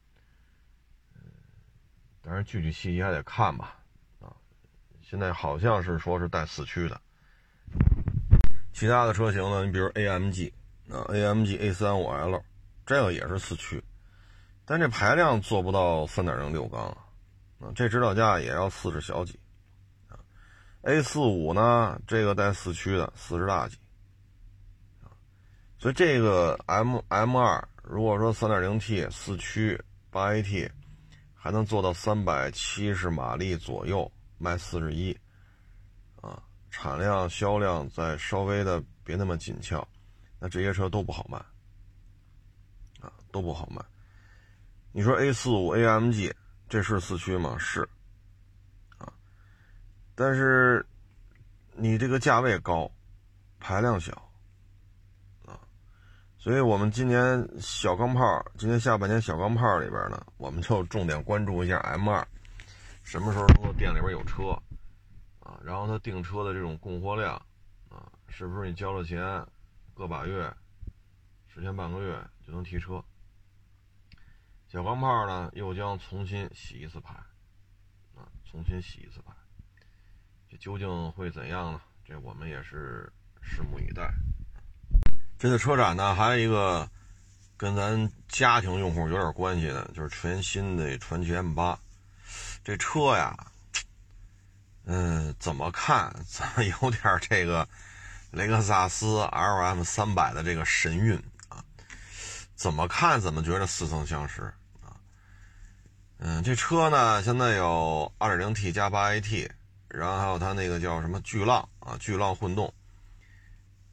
[2.22, 3.78] 当然具体细节还得看吧
[4.20, 4.34] 啊。
[5.02, 7.00] 现在好像是说是带四驱的。
[8.72, 9.64] 其他的车型呢？
[9.64, 10.52] 你比如 AMG
[10.90, 12.42] 啊，AMG A35L，
[12.84, 13.82] 这个也是四驱，
[14.64, 16.86] 但这排量做不到3.0六缸
[17.60, 19.38] 啊，这指导价也要四十小几。
[20.84, 23.76] A45 呢，这个带四驱的四十大几，
[25.78, 30.70] 所以这个 M M2 如果说 3.0T 四驱八 AT，
[31.34, 35.16] 还能做到三百七十马力左右，卖四十一
[36.20, 36.42] 啊。
[36.70, 39.86] 产量、销量再稍微的别那么紧俏，
[40.38, 41.38] 那这些车都不好卖，
[43.00, 43.82] 啊，都不好卖。
[44.92, 46.32] 你说 A 四五 AMG
[46.68, 47.56] 这是四驱吗？
[47.58, 47.88] 是，
[50.14, 50.84] 但是
[51.72, 52.90] 你这个价位高，
[53.58, 54.12] 排量小，
[55.46, 55.58] 啊，
[56.38, 62.26] 所以我们今年小钢炮，今年下半年小钢炮里边呢，我们就重点关注一下 M 二，
[63.02, 64.56] 什么时候能够店里边有车。
[65.40, 67.34] 啊，然后他订车的这种供货量，
[67.90, 69.22] 啊，是不是你交了钱，
[69.92, 70.50] 个把月，
[71.48, 73.04] 十天半个月就能提车？
[74.68, 77.12] 小钢炮呢，又将重新洗一次牌，
[78.14, 79.33] 啊，重新洗一次牌，
[80.54, 81.80] 这究竟会怎样呢？
[82.06, 83.12] 这我们也是
[83.42, 84.08] 拭目以待。
[85.36, 86.88] 这次车展呢，还有一个
[87.56, 91.76] 跟咱家庭用户有点关系的，就是全新的传祺 M8，
[92.62, 93.36] 这车呀。
[94.84, 96.14] 嗯，怎么看？
[96.28, 97.66] 怎么有点这个
[98.30, 101.64] 雷克萨斯 LM 三百的这个神韵啊？
[102.54, 104.42] 怎么看怎么觉得似曾相识
[104.82, 104.94] 啊？
[106.18, 109.50] 嗯，这车呢，现在有 2.0T 加 8AT，
[109.96, 112.72] 然后还有它那个叫什么巨浪啊，巨浪混动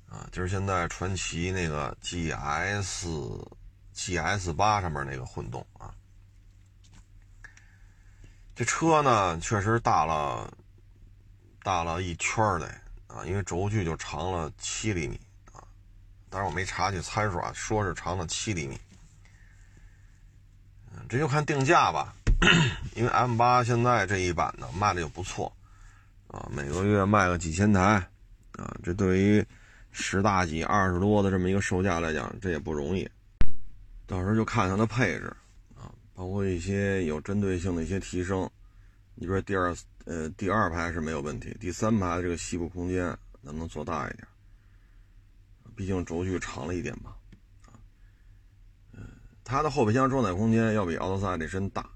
[0.09, 3.47] 啊，就是现在传祺那个 GS
[3.93, 5.93] GS 八上面那个混动啊。
[8.55, 10.51] 这车呢，确实大了。
[11.63, 12.65] 大了一圈儿嘞
[13.05, 15.15] 啊，因为轴距就长了七厘米
[15.53, 15.61] 啊，
[16.27, 18.81] 当然我没查去参数啊，说是长了七厘米。
[20.91, 22.15] 嗯，这就看定价吧，
[22.97, 25.55] 因为 M 八现在这一版呢卖的就不错
[26.31, 27.81] 啊，每个月卖个几千台
[28.53, 29.45] 啊，这对于
[29.91, 33.07] 十大几二十多的这么一个售价来讲，这也不容易。
[34.07, 35.25] 到时候就看它的配置
[35.75, 38.49] 啊，包括一些有针对性的一些提升，
[39.15, 39.75] 你说第二。
[40.05, 43.05] 呃，第二排是没有问题，第三排的这个膝部空间
[43.41, 44.27] 能不能做大一点？
[45.75, 47.15] 毕竟轴距长了一点吧。
[47.67, 47.77] 啊，
[48.93, 49.03] 嗯，
[49.43, 51.87] 它的后备箱装载空间要比奥德赛那身大，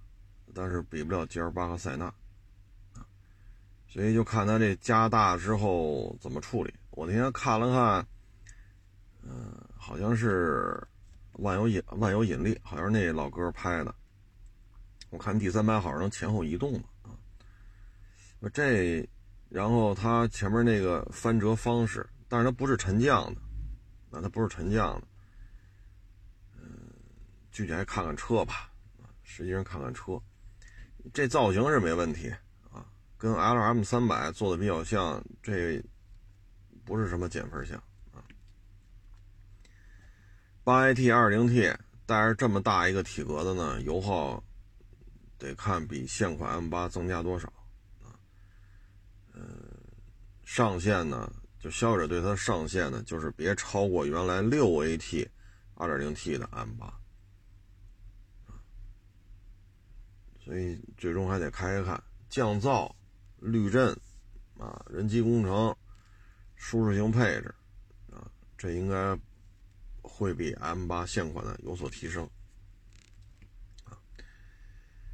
[0.53, 2.13] 但是比不了 GL 八和塞纳。
[3.95, 6.73] 所以就看它这加大之后怎么处理。
[6.91, 8.05] 我那天看了看，
[9.23, 10.85] 嗯，好像是
[11.35, 13.95] 万有引万有引力，好像是那老哥拍的。
[15.11, 18.49] 我看第三排好像能前后移动了。
[18.51, 19.09] 这，
[19.47, 23.39] 然后它前面那个翻折方式，但是它不是沉降的，
[24.11, 25.07] 啊，它不是沉降的，
[26.57, 26.91] 嗯，
[27.49, 28.69] 具体还看看车吧，
[29.23, 30.21] 实际上看看车，
[31.13, 32.29] 这造型是没问题，
[33.25, 35.83] 跟 L M 三百做的比较像，这
[36.85, 37.75] 不是什么减分项
[38.13, 38.21] 啊。
[40.63, 44.43] 八 AT 二零 T 带着这么大一个体格的呢，油耗
[45.39, 47.51] 得看比现款 M 八增加多少。
[50.43, 55.27] 上限呢，就消费者对它上限呢，就是别超过原来六 AT
[55.77, 56.93] 2.0T 的 M8，
[60.39, 62.93] 所以最终还得开开看降噪、
[63.45, 63.95] 滤震
[64.57, 65.75] 啊、人机工程、
[66.55, 67.53] 舒适性配置
[68.11, 68.25] 啊，
[68.57, 69.17] 这应该
[70.01, 72.29] 会比 M8 现款的有所提升
[73.85, 73.97] 啊。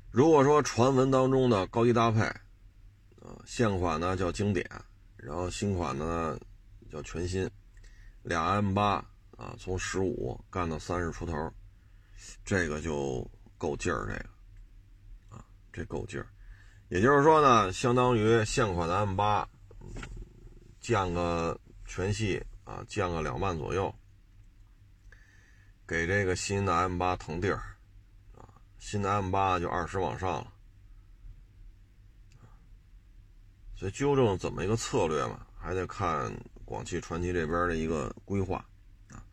[0.09, 4.65] 如果说传闻当中的高低搭配啊，现款呢叫经典。
[5.17, 6.35] 然后新款呢
[6.91, 7.47] 叫全新，
[8.23, 8.93] 俩 M 八
[9.37, 11.53] 啊，从十五干到三十出头，
[12.43, 14.29] 这个就够劲儿，这个
[15.29, 16.25] 啊，这够劲儿。
[16.91, 19.47] 也就是说呢，相当于现款的 M 八
[20.81, 23.95] 降个全系啊，降个两万左右，
[25.87, 27.63] 给这个新的 M 八腾地儿
[28.35, 28.43] 啊，
[28.77, 30.51] 新的 M 八就二十往上了。
[33.73, 36.29] 所以纠正怎么一个策略嘛，还得看
[36.65, 38.57] 广汽传祺这边的一个规划
[39.11, 39.23] 啊。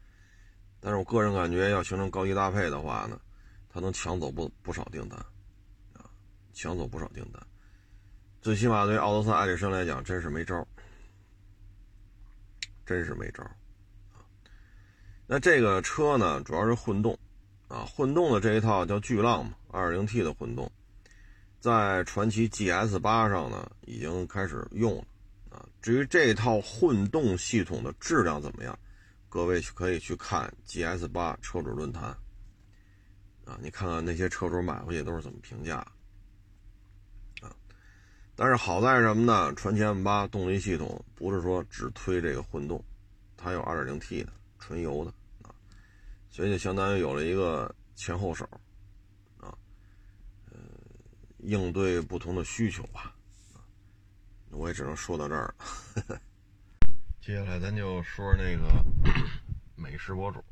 [0.78, 3.20] 但是我个人感觉，要形成高低搭配的话呢，
[3.68, 5.18] 它能抢走不不少订单
[5.92, 6.06] 啊，
[6.52, 7.44] 抢走不少订单。
[8.48, 10.66] 最起码对奥德赛、艾力绅来讲，真是没招
[12.86, 13.46] 真是没招。
[15.26, 17.18] 那这个车呢，主要是混动
[17.68, 20.72] 啊，混动的这一套叫巨浪嘛，2.0T 的混动。
[21.60, 25.04] 在传祺 GS 八上呢，已经开始用了
[25.50, 25.68] 啊。
[25.82, 28.78] 至于这套混动系统的质量怎么样，
[29.28, 32.04] 各位可以去看 GS 八车主论坛
[33.44, 35.86] 啊，你看看那些车主买回去都是怎么评价。
[38.40, 39.52] 但是好在什么呢？
[39.54, 42.80] 传祺 M 八动力系统不是说只推这个混动，
[43.36, 45.50] 它有 2.0T 的纯油的啊，
[46.30, 48.48] 所以就相当于有了一个前后手。
[51.40, 53.14] 应对不同的需求吧，
[54.50, 56.20] 我也只能说到这儿了。
[57.22, 58.84] 接下来咱就说那个
[59.76, 60.44] 美食博主。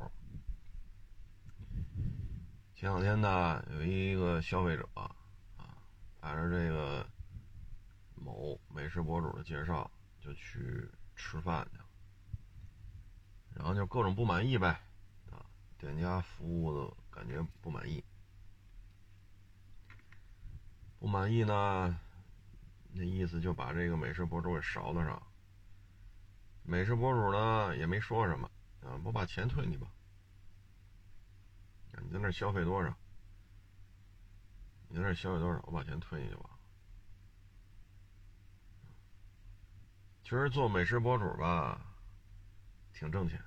[2.73, 5.11] 前两天呢，有一个消费者啊，
[6.21, 7.05] 按照这个
[8.23, 11.79] 某美食博主的介绍，就去吃饭去，
[13.55, 14.79] 然后就各种不满意呗，
[15.31, 15.45] 啊，
[15.77, 18.03] 店家服务的感觉不满意。
[20.99, 21.99] 不满意呢，
[22.91, 25.21] 那意思就把这个美食博主给勺子上。
[26.63, 28.49] 美食博主呢也没说什么，
[28.81, 29.87] 啊，我把钱退你吧。
[32.01, 32.95] 你在那消费多少？
[34.87, 35.59] 你在那消费多少？
[35.67, 36.56] 我把钱退你就完
[40.27, 41.79] 其实做美食博主吧，
[42.91, 43.41] 挺挣钱。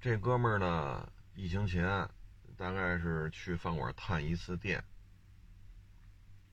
[0.00, 1.86] 这哥们儿呢，疫情前
[2.56, 4.82] 大概是去饭馆探一次店。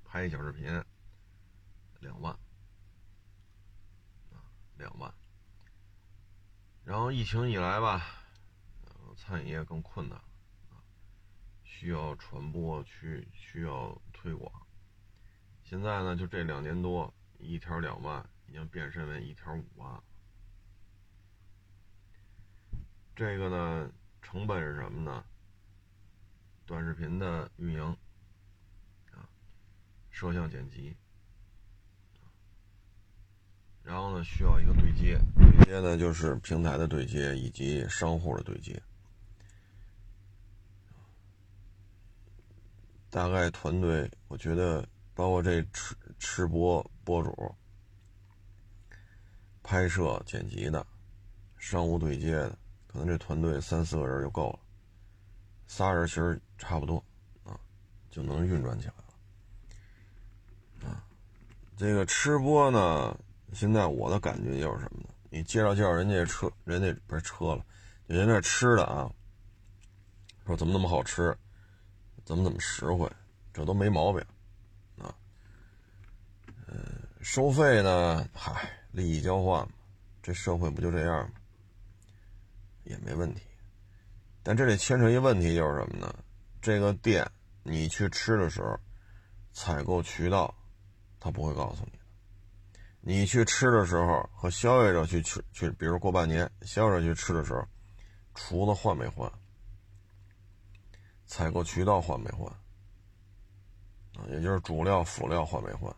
[0.05, 0.71] 拍一小视频，
[2.01, 2.31] 两万，
[4.31, 4.37] 啊，
[4.77, 5.11] 两万。
[6.83, 8.05] 然后疫情以来吧，
[9.17, 10.15] 餐饮业更困难，
[10.69, 10.77] 啊，
[11.63, 14.53] 需要传播，去需要推广。
[15.63, 20.03] 现在呢，就这两年多，一条两万已经变身为一条五万。
[23.15, 23.89] 这个呢，
[24.21, 25.23] 成本是什么呢？
[26.65, 27.97] 短视频的运营。
[30.13, 30.93] 摄像剪辑，
[33.81, 38.79] 然后呢，需要一个对接，对接呢就是平台的对接以及商户的对接。
[43.09, 47.55] 大概团队，我觉得包括这吃吃播博主、
[49.71, 50.85] 拍摄剪辑的、
[51.57, 52.57] 商务对接的，
[52.87, 54.59] 可能这团队三四个人就够了，
[55.65, 57.01] 仨人其实差不多
[57.45, 57.57] 啊，
[58.09, 58.93] 就能运转起来
[60.83, 60.89] 了。
[60.89, 61.01] 啊。
[61.77, 63.17] 这个吃播呢，
[63.53, 65.07] 现在我的感觉就是什么呢？
[65.29, 67.65] 你介绍介绍人家车，人家不是车了，
[68.07, 69.09] 人家吃的啊，
[70.45, 71.33] 说怎么那么好吃，
[72.25, 73.09] 怎么怎么实惠，
[73.53, 74.21] 这都没毛病
[74.97, 75.15] 啊。
[76.67, 76.75] 嗯，
[77.21, 79.73] 收费呢，嗨，利益交换嘛，
[80.21, 81.33] 这社会不就这样吗？
[82.83, 83.41] 也没问题。
[84.43, 86.15] 但这里牵扯一个问题就是什么呢？
[86.61, 87.29] 这个店
[87.63, 88.79] 你去吃的时候，
[89.53, 90.53] 采购渠道。
[91.23, 91.99] 他不会告诉你的。
[92.99, 97.63] 你去吃的时候和消费者去吃去，比如过半年，消费者去吃的时候，
[98.33, 99.31] 厨子换没换？
[101.27, 102.47] 采购渠道换没换？
[104.15, 105.95] 啊，也就是主料辅料换没换？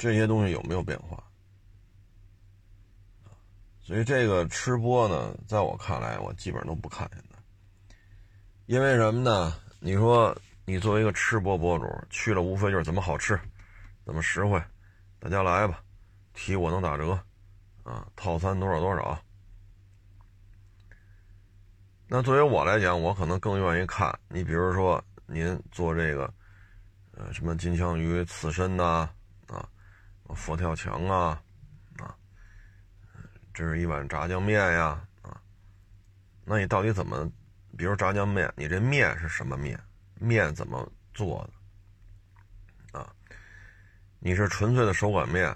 [0.00, 1.22] 这些东西有没有变化？
[3.82, 7.38] 所以这个吃播呢，在我看来，我基本上都不看现在，
[8.64, 9.54] 因为什么呢？
[9.78, 10.34] 你说。
[10.66, 13.36] 你作为一个吃播博主去了，无非就是怎么好吃，
[14.04, 14.62] 怎么实惠，
[15.18, 15.82] 大家来吧，
[16.32, 17.18] 提我能打折，
[17.82, 19.20] 啊，套餐多少多少。
[22.06, 26.32] 那作为我来讲，我可能更愿意看你，比如说您做这个，
[27.14, 29.10] 呃，什么金枪鱼刺身呐，
[30.34, 31.42] 佛跳墙啊，
[31.98, 32.16] 啊，
[33.52, 35.40] 这是一碗炸酱面呀，啊，
[36.44, 37.30] 那你到底怎么，
[37.76, 39.78] 比如炸酱面，你这面是什么面？
[40.14, 41.48] 面怎么做
[42.92, 43.14] 的啊？
[44.18, 45.46] 你是纯粹的手擀面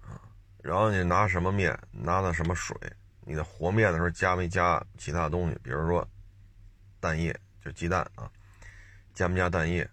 [0.00, 0.20] 啊？
[0.62, 2.76] 然后你拿什么面，拿的什么水，
[3.20, 6.06] 你在和面的时候加没加其他东西，比如说
[6.98, 8.30] 蛋液，就鸡蛋啊，
[9.14, 9.88] 加没加蛋液？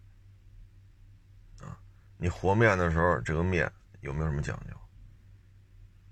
[2.23, 3.69] 你和面的时候，这个面
[3.99, 4.73] 有没有什么讲究？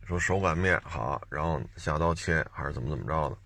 [0.06, 3.38] 说手擀面好，然后下刀切，还是怎么怎么着的？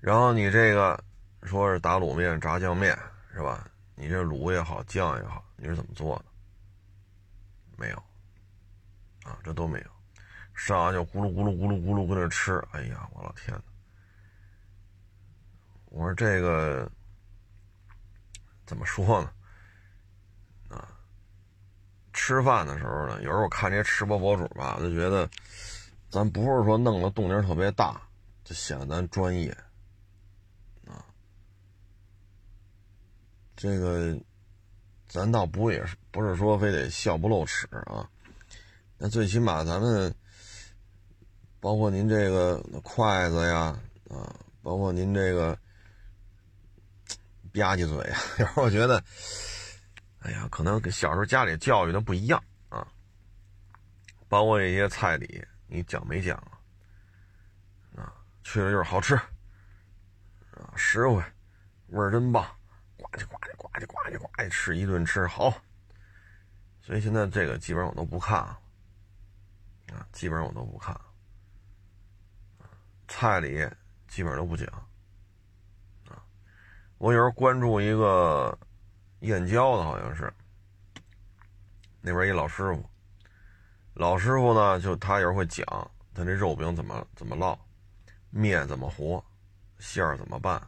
[0.00, 1.00] 然后你这个
[1.44, 2.98] 说是打卤面、炸酱面
[3.32, 3.70] 是吧？
[3.94, 6.24] 你这卤也好，酱也好，你是怎么做的？
[7.76, 7.96] 没有，
[9.22, 9.86] 啊，这都没有，
[10.56, 13.62] 上来就咕噜咕噜咕噜咕噜搁那吃，哎呀，我老天呐！
[15.84, 16.90] 我说这个
[18.66, 19.30] 怎么说呢？
[22.16, 25.30] 吃饭的时候呢，有时候我看这些吃播博主吧，我就觉得，
[26.10, 28.00] 咱不是说弄的动静特别大，
[28.42, 29.56] 就显得咱专业，
[30.86, 31.04] 啊，
[33.54, 34.18] 这个。
[35.08, 38.10] 咱倒不也是不是说非得笑不露齿啊？
[38.98, 40.12] 那最起码咱们，
[41.60, 43.78] 包括您这个筷子呀，
[44.10, 45.54] 啊，包括您这个
[47.52, 49.02] 吧唧嘴呀， 有时候我觉得，
[50.26, 52.86] 哎呀，可能跟小时候家里教育的不一样啊。
[54.28, 56.58] 包括一些菜里，你讲没讲啊？
[58.02, 58.12] 啊，
[58.42, 61.22] 去了就是好吃，啊，实惠，
[61.88, 62.44] 味儿真棒。
[62.96, 65.54] 呱唧呱唧呱唧呱唧呱唧吃一顿吃好，
[66.80, 68.58] 所以现在这个基本上我都不看了，
[69.92, 71.00] 啊，基本上我都不看，
[73.06, 73.64] 菜里
[74.08, 74.66] 基本上都不讲，
[76.08, 76.18] 啊，
[76.98, 78.58] 我有时候关注一个
[79.26, 80.32] 燕郊的，好像是
[82.00, 82.88] 那边一老师傅，
[83.94, 85.66] 老师傅呢就他有时候会讲
[86.14, 87.58] 他这肉饼怎么怎么烙，
[88.30, 89.22] 面怎么和，
[89.78, 90.62] 馅儿怎么办，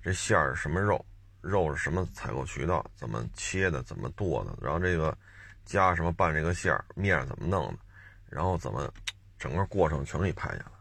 [0.00, 1.04] 这馅儿是什么肉。
[1.42, 2.84] 肉是什么采购渠道？
[2.96, 3.80] 怎么切的？
[3.84, 4.56] 怎么剁的？
[4.60, 5.16] 然后这个
[5.64, 6.84] 加什么拌这个馅儿？
[6.96, 7.78] 面怎么弄的？
[8.28, 8.92] 然后怎么
[9.38, 10.72] 整个过程全给你拍下来。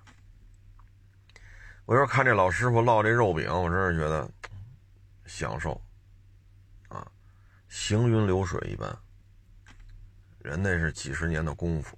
[1.86, 4.28] 我有时候看这老师傅烙这肉饼，我真是觉得
[5.28, 5.80] 享受，
[7.88, 8.98] 行云流水一般。
[10.40, 11.96] 人那是几十年的功夫，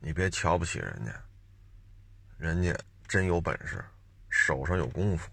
[0.00, 1.24] 你别瞧不起人家，
[2.36, 2.76] 人家
[3.06, 3.84] 真有本事，
[4.28, 5.30] 手上有功夫。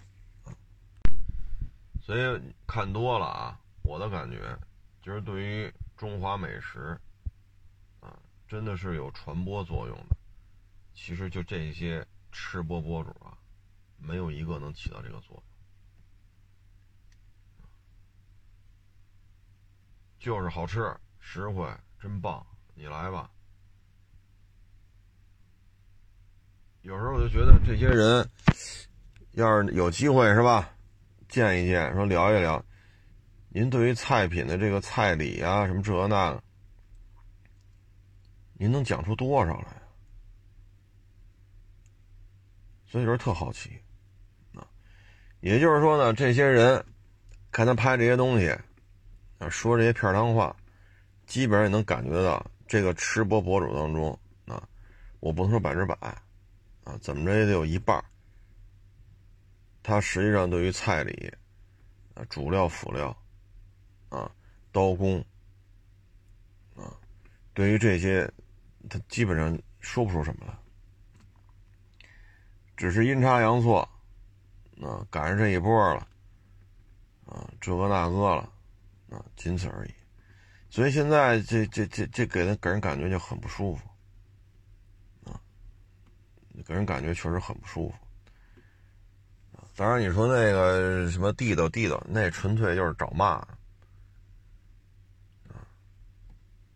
[2.00, 4.56] 所以看多了啊，我的感觉
[5.02, 6.96] 就是对于中华美食
[8.02, 10.16] 啊，真的是有传播作用的。
[10.94, 13.34] 其实就这些吃播博主啊，
[13.98, 15.44] 没有一个能起到这个作用，
[20.20, 21.66] 就是好吃、实惠、
[22.00, 22.46] 真棒，
[22.76, 23.30] 你来吧。
[26.82, 28.28] 有时候我就觉得这些人，
[29.32, 30.70] 要是有机会是吧？
[31.30, 32.64] 见一见，说聊一聊，
[33.50, 36.44] 您对于菜品的这个菜理啊，什么这那的，
[38.54, 39.82] 您能讲出多少来？
[42.88, 43.80] 所以说特好奇，
[44.56, 44.66] 啊，
[45.42, 46.84] 也就是说呢，这些人
[47.52, 48.58] 看他拍这些东西，
[49.40, 50.56] 啊，说这些片儿汤话，
[51.26, 54.68] 基本上也能感觉到这个吃播博主当中，啊，
[55.20, 55.96] 我不能说百分之百，
[56.84, 58.04] 啊，怎么着也得有一半。
[59.82, 61.34] 他实际上对于菜里，
[62.14, 63.16] 啊，主料辅料，
[64.10, 64.30] 啊，
[64.72, 65.24] 刀工，
[66.76, 66.94] 啊，
[67.54, 68.30] 对于这些，
[68.90, 70.54] 他基本上说不出什么来，
[72.76, 73.88] 只是阴差阳错，
[74.82, 76.08] 啊，赶上这一波了，
[77.26, 78.52] 啊，这个那个了，
[79.12, 79.94] 啊，仅此而已。
[80.70, 83.90] 所以现在这这这这给人给人感觉就很不舒服，
[85.30, 85.42] 啊，
[86.66, 87.96] 给人感觉确实很不舒服。
[89.76, 93.46] 当然，你说那个什么地道地道，那纯粹就是找骂，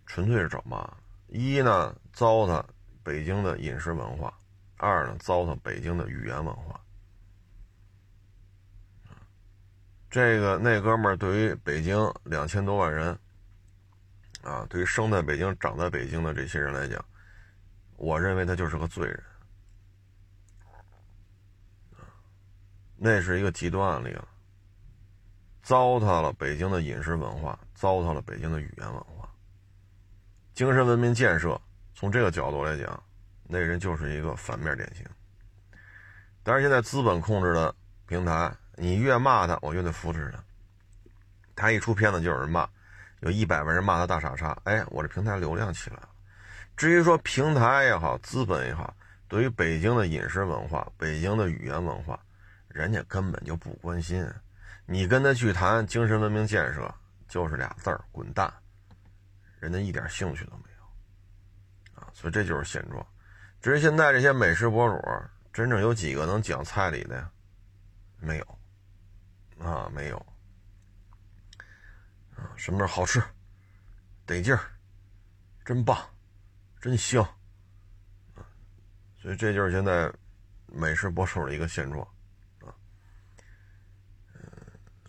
[0.06, 0.90] 纯粹是找骂。
[1.28, 2.64] 一呢，糟蹋
[3.04, 4.34] 北京的饮食文化；
[4.78, 6.83] 二呢，糟蹋北京的语言文化。
[10.14, 13.18] 这个那哥们儿对于北京两千多万人，
[14.44, 17.04] 啊，对于生在北京、长在北京的这些人来讲，
[17.98, 19.24] 我认为他就是个罪人。
[22.96, 24.28] 那是一个极端案例了，
[25.64, 29.28] 糟蹋了北京的饮食文化，糟蹋了北京的语言文化，
[30.54, 31.60] 精神文明建设。
[31.96, 33.04] 从这个角度来讲，
[33.48, 35.04] 那人就是一个反面典型。
[36.44, 37.74] 但是现在资本控制的
[38.06, 40.44] 平台，你越骂他，我越得扶持他。
[41.56, 42.68] 他一出片子就有人骂，
[43.20, 46.10] 有一百万人骂他大傻叉，哎，我这平台流量起来了。
[46.76, 48.96] 至于说平台也好，资本也好，
[49.28, 52.20] 对于北京的饮食文化、北京的语言文化。
[52.70, 54.28] 人家根本就不关心，
[54.88, 56.92] 你跟他去谈精神文明建设，
[57.28, 58.52] 就是俩字儿滚蛋，
[59.60, 62.02] 人家一点兴趣都没有。
[62.02, 63.06] 啊，所以这就是现状。
[63.62, 65.00] 至于现在这些美食博主，
[65.54, 67.30] 真正有几个能讲菜里的呀？
[68.18, 68.60] 没有，
[69.60, 70.18] 啊，没有，
[72.36, 73.22] 啊，什么是好吃，
[74.26, 74.60] 得劲儿，
[75.66, 75.98] 真棒，
[76.80, 77.28] 真香，
[79.22, 80.12] 所以这就是现在
[80.68, 82.08] 美食博主的一个现状，
[82.62, 82.74] 啊，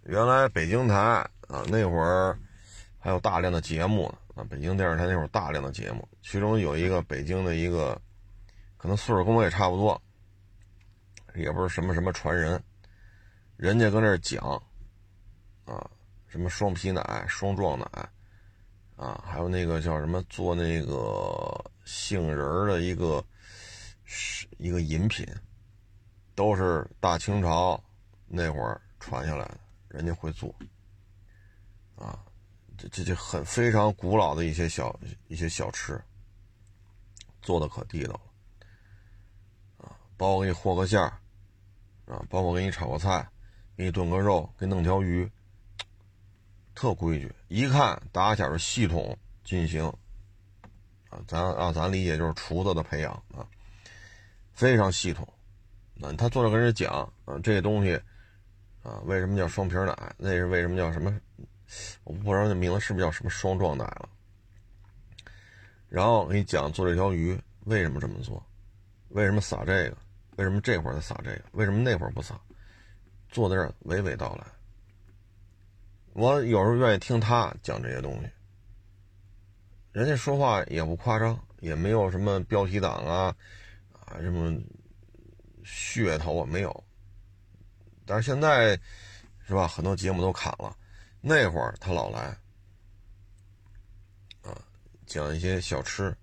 [0.04, 1.28] 原来北京台啊
[1.68, 2.38] 那会儿
[2.98, 8.00] 还有大量的节目呢，啊，北京电视台那会儿大量的节目，其中有一个北京的一个。
[8.76, 10.02] 可能岁数跟我也差不多，
[11.34, 12.62] 也不是什么什么传人，
[13.56, 14.40] 人家搁那儿讲，
[15.64, 15.90] 啊，
[16.26, 17.86] 什么双皮奶、双壮奶，
[18.96, 23.24] 啊，还有那个叫什么做那个杏仁的一个
[24.04, 25.26] 是一个饮品，
[26.34, 27.82] 都是大清朝
[28.26, 30.54] 那会儿传下来的，人家会做，
[31.96, 32.18] 啊，
[32.76, 34.98] 这这这很非常古老的一些小
[35.28, 36.02] 一些小吃，
[37.40, 38.20] 做的可地道了。
[39.86, 41.18] 啊包括给你和个馅儿，
[42.06, 43.28] 啊，包括给你炒个菜，
[43.76, 45.30] 给你炖个肉，给弄条鱼，
[46.74, 47.34] 特规矩。
[47.48, 49.84] 一看打小是系统进行，
[51.10, 53.46] 啊，咱啊咱理解就是厨子的培养啊，
[54.52, 55.26] 非常系统。
[55.94, 57.94] 那他坐着跟人讲，啊，这东西，
[58.82, 60.14] 啊，为什么叫双皮奶？
[60.16, 61.12] 那是为什么叫什么？
[62.04, 64.08] 我不知道那名字是不是叫什么双壮奶了。
[65.88, 68.44] 然后给你讲做这条鱼为什么这么做，
[69.08, 69.96] 为什么撒这个。
[70.36, 71.44] 为什么这会儿他撒这个？
[71.52, 72.38] 为什么那会儿不撒？
[73.34, 74.46] 坐在这娓娓道来。
[76.12, 78.30] 我有时候愿意听他讲这些东西。
[79.92, 83.36] 人家说话也不夸张，也没有什么标题党啊，
[83.90, 84.56] 啊什么
[85.64, 86.84] 噱头啊没有。
[88.06, 88.78] 但是现在
[89.46, 89.66] 是吧？
[89.66, 90.74] 很多节目都砍了。
[91.20, 92.38] 那会儿他老来
[94.42, 94.56] 啊，
[95.04, 96.16] 讲一些小吃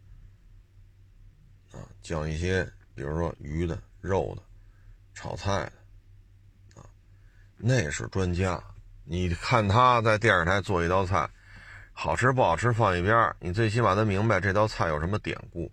[1.71, 2.63] 啊，讲一些
[2.95, 3.77] 比如说鱼的。
[4.01, 4.41] 肉的，
[5.13, 5.73] 炒菜的，
[7.63, 8.61] 那是专家。
[9.03, 11.29] 你看他在电视台做一道菜，
[11.93, 15.71] 好吃不好吃放一边你最起码得明白这道菜有什么典故。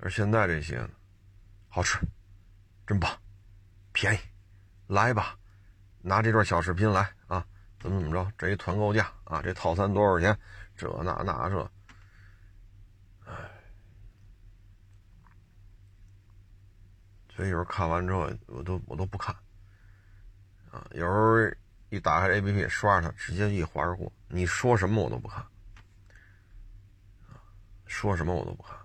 [0.00, 0.90] 而现在这些呢，
[1.68, 1.98] 好吃，
[2.86, 3.10] 真棒，
[3.92, 4.18] 便宜，
[4.86, 5.36] 来吧，
[6.02, 7.44] 拿这段小视频来啊，
[7.80, 8.30] 怎么怎么着？
[8.36, 10.36] 这一团购价啊，这套餐多少钱？
[10.76, 11.70] 这那那这。
[17.34, 19.34] 所以有时候看完之后，我都我都不看，
[20.74, 21.56] 啊，有时候
[21.90, 24.12] 一打开 A P P 刷它，直接一划而过。
[24.26, 25.46] 你说什么我都不看，
[27.86, 28.76] 说什么我都不看，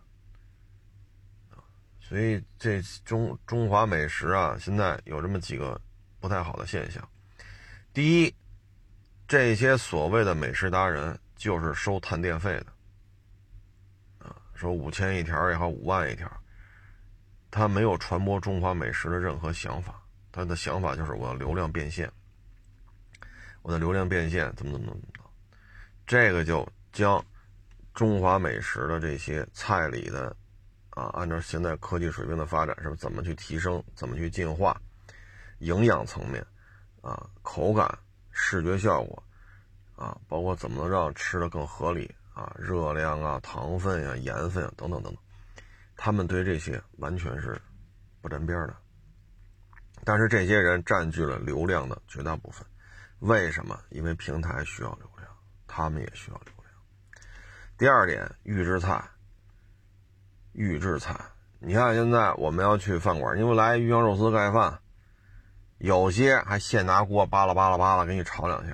[2.00, 5.82] 所以这中中华美食啊，现在有这么几个
[6.20, 7.10] 不太好的现象。
[7.92, 8.36] 第一，
[9.28, 16.32] 这些所谓的美食达人就是收探店费的，啊，说五千一条也好，五万一条。
[17.50, 20.00] 他没有传播中华美食的任何想法，
[20.32, 22.12] 他的想法就是我要流量变现，
[23.62, 25.22] 我的流量变现怎么怎么怎么着，
[26.06, 27.24] 这个就将
[27.94, 30.36] 中华美食的这些菜里的
[30.92, 34.80] 啊，按照现在科技水平的发展，是怎么去提升，怎么去进化，
[35.60, 36.46] 营养层面
[37.02, 37.98] 啊，口感、
[38.32, 39.24] 视觉效果
[39.96, 45.22] 啊，包括怎么能让吃的更合理啊，热量啊、糖分呀、盐分啊等等等等。
[45.96, 47.62] 他们对这些完全是
[48.22, 48.76] 不沾边的，
[50.04, 52.66] 但是这些人占据了流量的绝大部分。
[53.20, 53.80] 为什么？
[53.90, 55.30] 因为平台需要流量，
[55.68, 56.74] 他们也需要流量。
[57.78, 59.04] 第二点，预制菜，
[60.54, 61.20] 预制菜。
[61.60, 64.80] 你看现在我们要去饭馆，因为来鱼香肉丝盖饭，
[65.78, 68.74] 有些还现拿锅扒拉扒拉扒拉给你炒两下，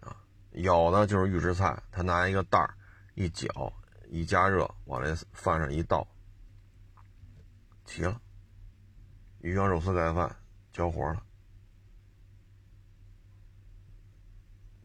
[0.00, 0.16] 啊，
[0.52, 2.74] 有的就是预制菜，他拿一个袋儿
[3.14, 3.48] 一搅。
[4.10, 6.08] 一加热，往这饭上一倒，
[7.84, 8.18] 齐了。
[9.40, 10.34] 鱼香肉丝盖饭
[10.72, 11.22] 交活了，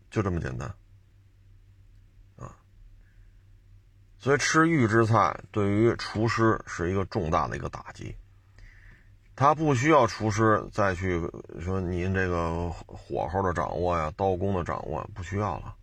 [0.10, 0.68] 就这么简单
[2.38, 2.56] 啊！
[4.20, 8.16] 所以吃预制菜对于厨师是一个重大的一个打击。
[9.36, 11.20] 他不需要厨师再去
[11.60, 15.76] 说您这个火候的掌握呀、刀工的掌握，不需要了。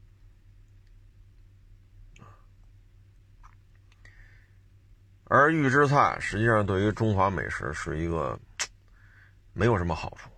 [5.32, 8.36] 而预制菜实际上对于中华美食是一个
[9.52, 10.28] 没有什么好处，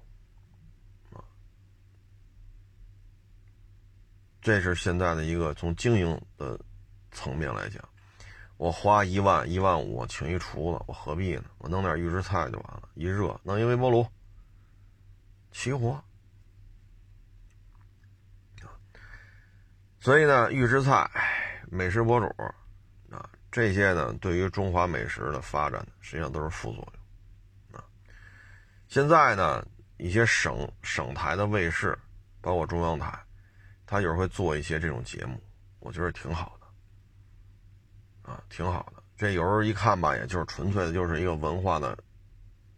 [1.17, 1.25] 啊，
[4.43, 6.61] 这是现在的一个从经营的
[7.11, 7.83] 层面来讲，
[8.59, 11.45] 我花一万一万五请一厨子，我何必呢？
[11.57, 14.07] 我弄点预制菜就完了，一热弄一微波炉，
[15.53, 16.05] 齐活。
[20.01, 21.11] 所以呢，预制菜
[21.71, 22.27] 美食博主，
[23.53, 27.85] 这些呢，对于中华美食的发展，实际上都是副作用啊。
[28.89, 29.63] 现在呢，
[29.99, 31.97] 一些省省台的卫视，
[32.41, 33.23] 包括中央台，
[33.85, 35.39] 他有时候会做一些这种节目，
[35.81, 39.03] 我觉得挺好的啊，挺好的。
[39.19, 41.95] 这有时候一看吧，也就是纯粹的就是一个文化的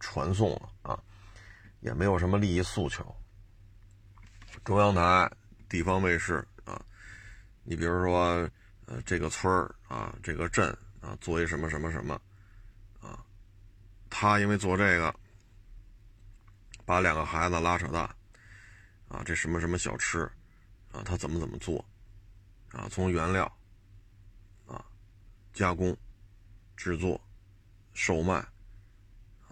[0.01, 1.01] 传送了啊，
[1.79, 3.15] 也没有什么利益诉求。
[4.65, 5.31] 中央台、
[5.69, 6.83] 地方卫视啊，
[7.63, 8.51] 你比如说。
[8.87, 12.21] 呃，这个村儿啊，这个镇啊，做一什么什么什么，
[13.01, 13.25] 啊，
[14.11, 15.15] 他因为做这个，
[16.85, 18.15] 把两个孩子拉扯大，
[19.09, 20.31] 啊，这什么什么小吃，
[20.93, 21.83] 啊，他怎么怎么做，
[22.73, 23.51] 啊，从原料，
[24.67, 24.85] 啊，
[25.55, 25.97] 加工、
[26.77, 27.19] 制作、
[27.95, 28.47] 售卖，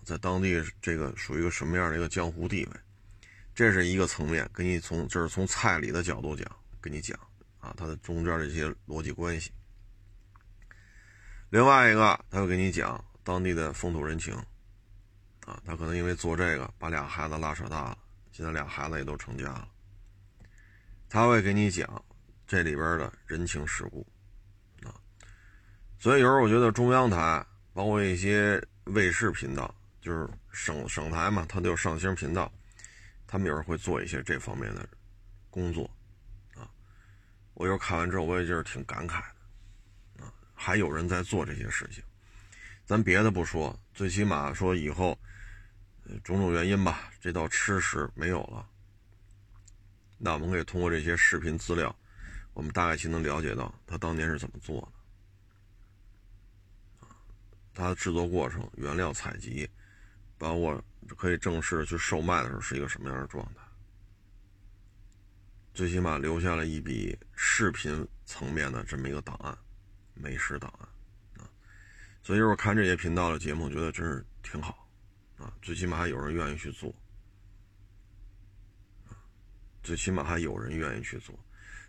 [0.04, 2.72] 在当地这个属于一个什么样的一个江湖地位，
[3.54, 6.46] 这是一个层面，给你从就是从菜里的角度讲，
[6.80, 7.18] 跟你讲。
[7.62, 9.50] 啊，它的中间的一些逻辑关系。
[11.48, 14.34] 另外一个，他会给你讲当地的风土人情。
[15.46, 17.98] 啊，他可能因为做这个，把俩孩子拉扯大了，
[18.30, 19.68] 现在俩孩子也都成家了。
[21.08, 22.04] 他会给你讲
[22.46, 24.06] 这里边的人情世故。
[24.84, 24.94] 啊，
[25.98, 32.50] 所以有时候我觉得中央台，包括一些卫视频道，就是省省台嘛，它都有上星频道，
[33.26, 34.88] 他们有时候会做一些这方面的
[35.50, 35.90] 工作。
[37.54, 39.20] 我又看完之后，我也就是挺感慨
[40.16, 42.02] 的，啊，还有人在做这些事情。
[42.84, 45.18] 咱别的不说，最起码说以后，
[46.24, 48.68] 种种原因吧，这道吃食没有了，
[50.18, 51.94] 那我们可以通过这些视频资料，
[52.52, 54.80] 我们大概其能了解到他当年是怎么做
[57.00, 57.16] 的，啊，
[57.72, 59.70] 他的制作过程、原料采集，
[60.36, 60.82] 包括
[61.16, 63.61] 可以正式去售卖的时候是一个什么样的状态。
[65.74, 69.56] 最起码留下了一笔视频层面的这么一个档案，
[70.14, 71.48] 美食档案啊，
[72.22, 74.86] 所以我看这些频道的节目，觉得真是挺好
[75.38, 75.52] 啊。
[75.62, 76.94] 最起码还有人愿意去做，
[79.82, 81.34] 最起码还有人愿意去做，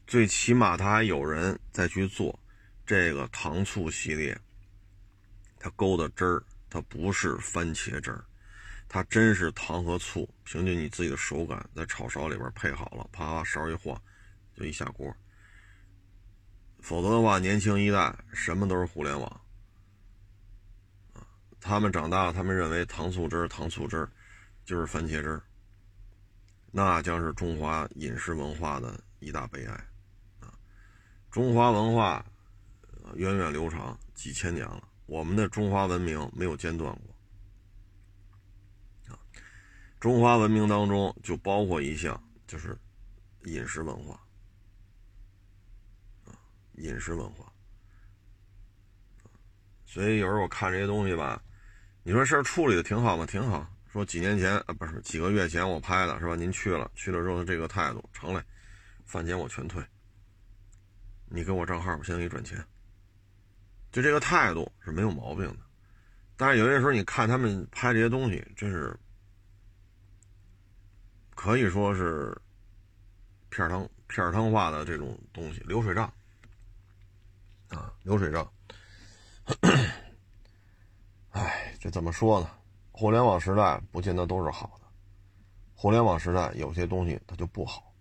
[0.07, 2.39] 最起码他还有人再去做
[2.85, 4.39] 这个糖醋系列，
[5.59, 8.23] 它勾的汁儿，它不是番茄汁儿。
[8.93, 13.99] 它真是糖和醋，凭借你自己的手感，在炒勺里边配好了，啪勺一晃，
[14.55, 15.11] 就一下锅。
[16.79, 19.41] 否则的话，年轻一代什么都是互联网。
[21.59, 24.11] 他们长大了，他们认为糖醋汁儿、糖醋汁儿
[24.63, 25.41] 就是番茄汁儿，
[26.71, 29.73] 那将是中华饮食文化的一大悲哀
[30.39, 30.53] 啊。
[31.31, 32.23] 中华文化
[33.15, 37.12] 源远流长几千年了，我们的中华文明没有间断过。
[40.03, 42.77] 中华文明当中就包括一项，就是
[43.45, 44.19] 饮食文化，
[46.73, 47.49] 饮食文化。
[49.85, 51.41] 所以有时候我看这些东西吧，
[52.03, 53.25] 你说事儿处理的挺好吗？
[53.25, 53.65] 挺好。
[53.87, 56.35] 说几年前啊，不是几个月前我拍的，是吧？
[56.35, 58.43] 您去了，去了之后这个态度成嘞，
[59.05, 59.81] 饭钱我全退。
[61.27, 62.61] 你给我账号，我现在给你转钱。
[63.89, 65.59] 就这个态度是没有毛病的。
[66.35, 68.93] 但是有些时候你看他们拍这些东西，真是。
[71.43, 72.33] 可以说是
[73.49, 76.05] 片儿汤片儿汤化的这种东西，流水账
[77.67, 78.49] 啊，流水账。
[81.31, 82.49] 哎，这怎么说呢？
[82.93, 84.85] 互联网时代不见得都是好的，
[85.75, 87.93] 互联网时代有些东西它就不好，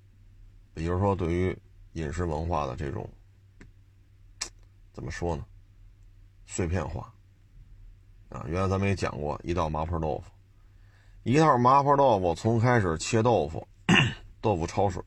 [0.72, 1.58] 比如说对于
[1.94, 3.10] 饮食文化的这种
[4.92, 5.44] 怎么说呢？
[6.46, 7.12] 碎片化
[8.28, 10.30] 啊，原来咱们也讲过一道麻婆豆腐。
[11.24, 13.64] 一套麻婆豆腐，从开始切豆腐，
[14.40, 15.00] 豆腐焯水，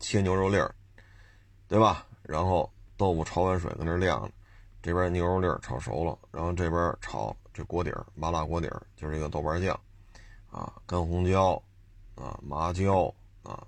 [0.00, 0.74] 切牛肉粒儿，
[1.68, 2.06] 对吧？
[2.22, 4.32] 然后豆腐焯完水搁那晾着，
[4.80, 9.78] 这边牛肉粒儿炒熟了，然后这边炒这锅底儿，麻辣锅底儿就是这个豆瓣酱，
[10.50, 11.62] 啊，干红椒，
[12.14, 13.12] 啊，麻椒，
[13.42, 13.62] 啊，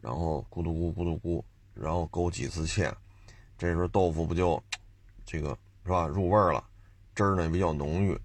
[0.00, 1.44] 然后咕嘟咕咕嘟咕，
[1.74, 2.90] 然后勾几次芡，
[3.58, 4.62] 这时候豆腐不就
[5.26, 5.50] 这个
[5.84, 6.06] 是吧？
[6.06, 6.64] 入味儿了，
[7.14, 8.18] 汁儿呢比较浓郁。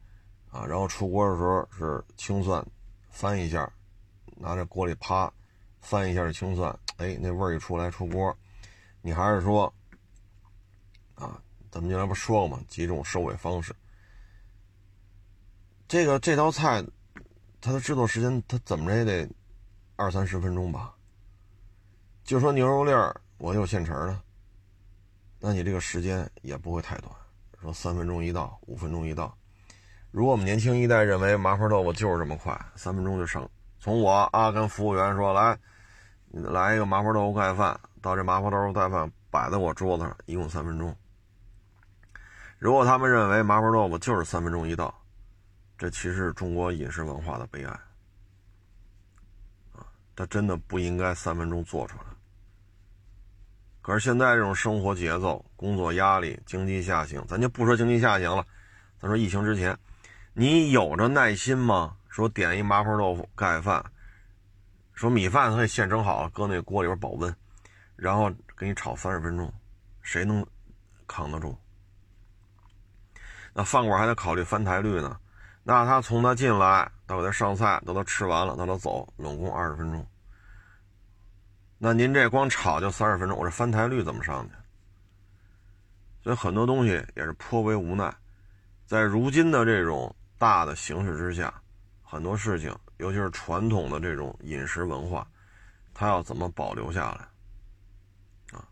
[0.54, 2.64] 啊，然后出锅的时候是青蒜，
[3.10, 3.68] 翻一下，
[4.38, 5.34] 拿着锅里啪
[5.82, 8.38] 翻一下这青蒜，哎，那味儿一出来出锅，
[9.02, 9.74] 你还是说，
[11.16, 11.42] 啊，
[11.72, 12.64] 咱们原来不说过吗？
[12.68, 13.76] 几种收尾方式。
[15.88, 16.86] 这个这道菜，
[17.60, 19.28] 它的制作时间，它怎么着也得
[19.96, 20.94] 二三十分钟吧？
[22.24, 24.22] 就说牛肉粒儿，我有现成的，
[25.40, 27.12] 那你这个时间也不会太短，
[27.60, 29.36] 说三分钟一道，五分钟一道。
[30.14, 33.50] 如果我们年轻一代认为麻婆豆腐就是这么快，三分钟就上，
[33.80, 35.58] 从我啊跟服务员说来，
[36.30, 40.96] 来一个麻婆豆腐盖饭，到这麻婆豆腐盖饭摆在我桌子上，一共三分钟。
[42.60, 44.94] 如果他们认为麻婆豆腐就是三分钟一道，
[45.80, 47.72] 这其实是中国饮食文化的悲哀
[49.76, 49.82] 啊！
[50.16, 52.04] 它真的不应该三分钟做出来。
[53.82, 58.46] 可是现在这种生活节奏、工作压力、经济下行，咱就不说经济下行了，
[59.02, 59.76] 咱说疫情之前，
[60.36, 61.96] 你有着耐心吗？
[62.10, 63.84] 说点一麻婆豆腐盖饭，
[64.94, 67.36] 说米饭可以现蒸好，搁那锅里边保温，
[67.96, 69.54] 然后给你炒三十分钟，
[70.02, 70.44] 谁能
[71.08, 71.56] 扛得住？
[73.54, 75.20] 那饭馆还得考虑翻台率呢，
[75.62, 80.04] 那他从他进来到给他上菜，到他吃完了到他走，拢共二十分钟。
[81.78, 84.52] 那您这光炒就三十分钟，我这翻台率怎么上去？
[86.24, 88.12] 所以很多东西也是颇为无奈。
[88.86, 91.54] 在如今的这种大的形势之下，
[92.02, 95.28] 很多事情，尤其是传统的这种饮食文化，
[95.94, 98.58] 它要怎么保留下来？
[98.58, 98.68] 啊，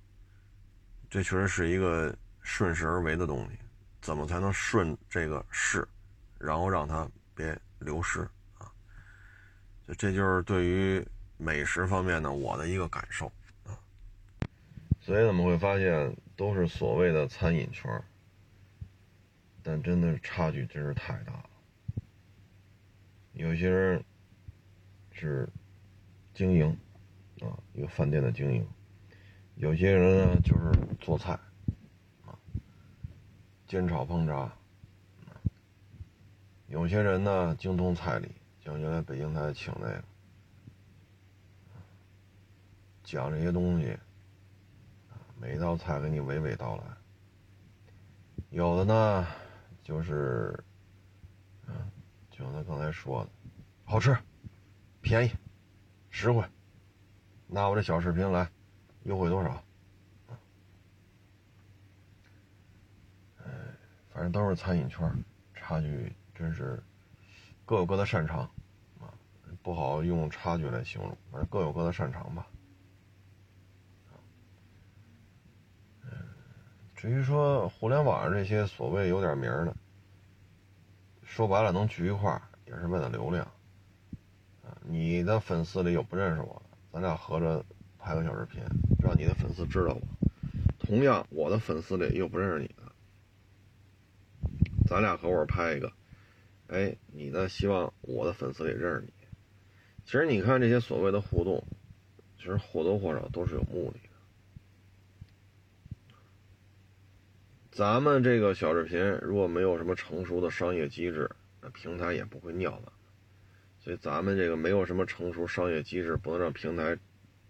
[1.10, 3.58] 这确实是一个顺势而为的东西。
[4.02, 5.88] 怎么才能顺这个势，
[6.40, 8.22] 然后让它别流失
[8.58, 8.66] 啊？
[9.88, 11.08] 这这就是对于
[11.38, 13.32] 美食方面呢我的一个感受
[13.64, 13.78] 啊。
[15.00, 18.04] 所以我们会发现，都是所谓的餐饮圈，
[19.62, 21.50] 但真的差距真是太大了。
[23.42, 24.06] 有些人
[25.12, 25.50] 是
[26.32, 26.78] 经营
[27.40, 28.64] 啊，一个饭店的经营；
[29.56, 31.32] 有些人呢就是做菜
[32.24, 32.38] 啊。
[33.68, 34.54] 煎炒烹炸，
[36.68, 38.30] 有些人呢精通菜理，
[38.64, 40.04] 像原来北京台请那个
[43.04, 43.98] 讲这些东西，
[45.40, 46.84] 每一道菜给你娓娓道来。
[48.52, 49.28] 有的呢
[49.82, 50.64] 就是，
[52.42, 53.30] 就像他刚才说的，
[53.86, 54.18] 好吃，
[55.00, 55.32] 便宜，
[56.10, 56.44] 实惠，
[57.46, 58.50] 拿我这小视频来，
[59.04, 59.64] 优惠多少？
[64.12, 65.10] 反正都是餐饮圈，
[65.54, 66.82] 差距真是
[67.64, 68.40] 各有各的擅长
[69.00, 69.14] 啊，
[69.62, 72.48] 不好用差距来形容，反正各有各的擅长吧。
[76.04, 76.12] 嗯，
[76.96, 79.76] 至于说互联网上这些所谓有点名的，
[81.34, 83.48] 说白了能聚一块儿也是为了流量。
[84.84, 87.64] 你的粉丝里有不认识我的，咱俩合着
[87.98, 88.62] 拍个小视频，
[89.00, 90.02] 让你的粉丝知道我。
[90.78, 92.76] 同样，我的粉丝里又不认识你。
[94.86, 95.94] 咱俩合伙拍一个，
[96.68, 97.48] 哎，你呢？
[97.48, 99.14] 希望我的粉丝也认识你。
[100.04, 101.64] 其实你看这些所谓的互动，
[102.38, 104.02] 其实或多或少都是有目的
[107.72, 111.30] 咱们这个小视频如果没有什么成熟的商业机制，
[111.62, 112.92] 那平台也不会尿的。
[113.80, 116.98] 所以咱们这个没有什么成熟商业机制，不能让平台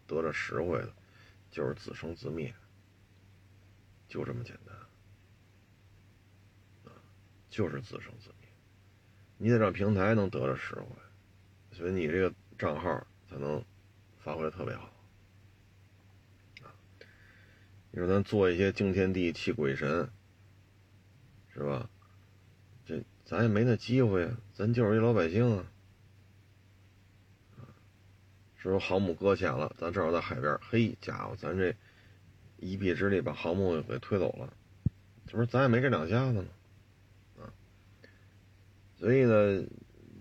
[0.06, 0.94] 得着实惠的，
[1.50, 2.54] 就是自生自灭，
[4.08, 4.76] 就这么简单。
[7.50, 8.48] 就是自生自灭，
[9.38, 10.86] 你得让平台能得着实惠，
[11.74, 13.62] 所以你这个账号才能
[14.20, 14.84] 发挥的特别好。
[16.62, 16.72] 啊，
[17.92, 20.10] 你说咱做一些惊天地泣鬼神，
[21.54, 21.90] 是吧？
[22.86, 25.66] 这咱也没那机会啊，咱就是一老百姓啊。
[28.56, 31.76] 是说航母搁浅了，咱正好在海边，嘿，家伙，咱这
[32.58, 34.54] 一臂之力把航母给推走了，
[35.26, 36.46] 这不是咱也没这两下子吗？
[39.00, 39.66] 所以呢，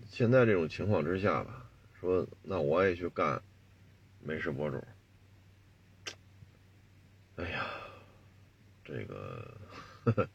[0.09, 1.69] 现在这种情况之下吧，
[1.99, 3.41] 说那我也去干
[4.19, 4.83] 美食博主。
[7.41, 7.65] 哎呀，
[8.83, 9.57] 这个
[10.03, 10.29] 呵呵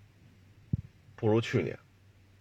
[1.16, 1.78] 不如去年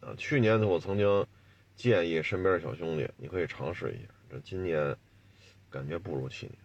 [0.02, 0.14] 啊！
[0.18, 1.26] 去年，我曾经
[1.74, 4.10] 建议身边的小兄弟，你可以尝试一下。
[4.30, 4.94] 这今年
[5.70, 6.58] 感觉不如去年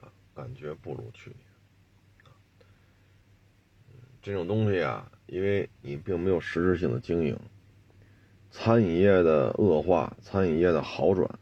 [0.00, 1.38] 啊，感觉不如去年。
[4.20, 5.08] 这种东西啊。
[5.26, 7.38] 因为你并没有实质性的经营，
[8.50, 11.38] 餐饮业的恶化，餐饮业的好转，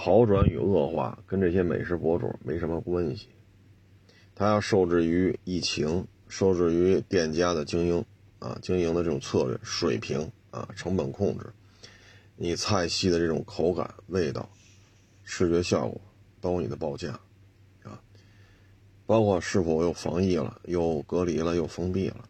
[0.00, 3.30] 好转与恶化跟这些美食博主没什么关系，
[4.32, 8.04] 它要受制于疫情，受制于店家的经营
[8.38, 11.46] 啊，经营的这种策略水平啊，成本控制，
[12.36, 14.48] 你菜系的这种口感、味道、
[15.24, 16.00] 视觉效果，
[16.40, 17.18] 包括你的报价，
[17.82, 18.00] 啊，
[19.04, 22.28] 包括是否又防疫了，又隔离了，又封闭了。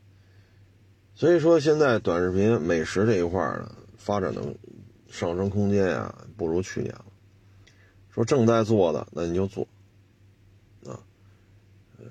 [1.15, 4.41] 所以说，现在短视频美食这一块呢，发展的
[5.11, 6.95] 上升空间呀，不如去年。
[8.19, 9.65] 说正在做的，那你就做，
[10.85, 10.99] 啊，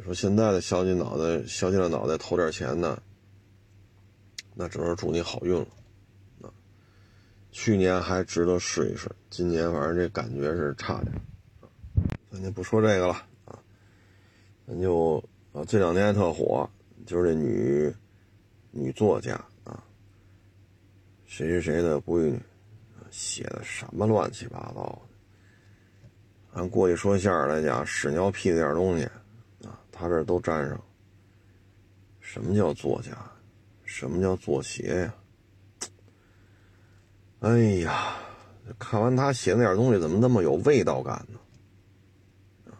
[0.06, 2.98] 说现在的削尖脑袋，削尖了脑袋投点钱呢，
[4.54, 5.68] 那只能祝你好运了，
[6.44, 6.48] 啊，
[7.52, 11.14] 去年还值得试一试，今年反正这感觉是差点，
[11.60, 11.68] 啊，
[12.32, 13.60] 咱就不说这个了，啊，
[14.66, 16.70] 咱就啊这两天特火。
[17.06, 17.94] 就是这女
[18.72, 19.34] 女作家
[19.64, 19.82] 啊，
[21.26, 22.38] 谁谁谁的闺女，
[23.10, 25.07] 写的什么乱七八糟的。
[26.58, 29.04] 咱过去说相声来讲，屎尿屁那点东西
[29.64, 30.84] 啊，他这都沾上。
[32.20, 33.12] 什么叫作家？
[33.84, 35.14] 什么叫作协呀？
[37.42, 38.16] 哎呀，
[38.80, 42.74] 看完他写那点东西，怎么那么有味道感呢？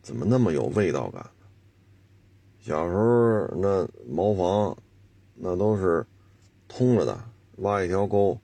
[0.00, 1.46] 怎么那么有味道感呢？
[2.60, 4.76] 小时候那茅房，
[5.34, 6.06] 那都是
[6.68, 7.18] 通着的，
[7.56, 8.38] 挖一条沟，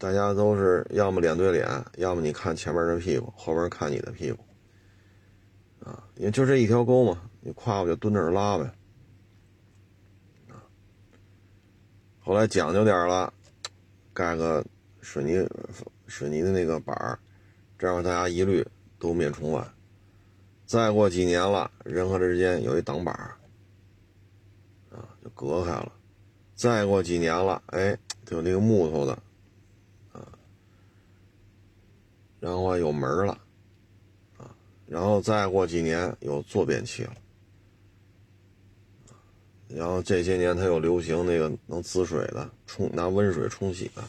[0.00, 4.42] 大家都是要么脸对脸，要么你看前面的屁股，后边看你的屁股，
[5.84, 8.64] 啊，也就这一条沟嘛，你跨过去蹲那儿拉呗，
[10.48, 10.56] 啊，
[12.18, 13.30] 后来讲究点了，
[14.14, 14.64] 盖个
[15.02, 15.46] 水泥
[16.06, 17.18] 水泥的那个板儿，
[17.78, 18.66] 这样大家一律。
[19.02, 19.66] 都面冲外，
[20.66, 23.34] 再过几年了，人和人之间有一挡板儿
[24.94, 25.90] 啊，就隔开了。
[26.54, 29.14] 再过几年了，哎，就那个木头的，
[30.12, 30.28] 啊，
[32.40, 33.38] 然后有门了，
[34.38, 34.50] 啊，
[34.86, 37.14] 然后再过几年有坐便器了，
[39.68, 44.02] 然后这些年他又流行那个能滋水的，冲拿温水冲洗的。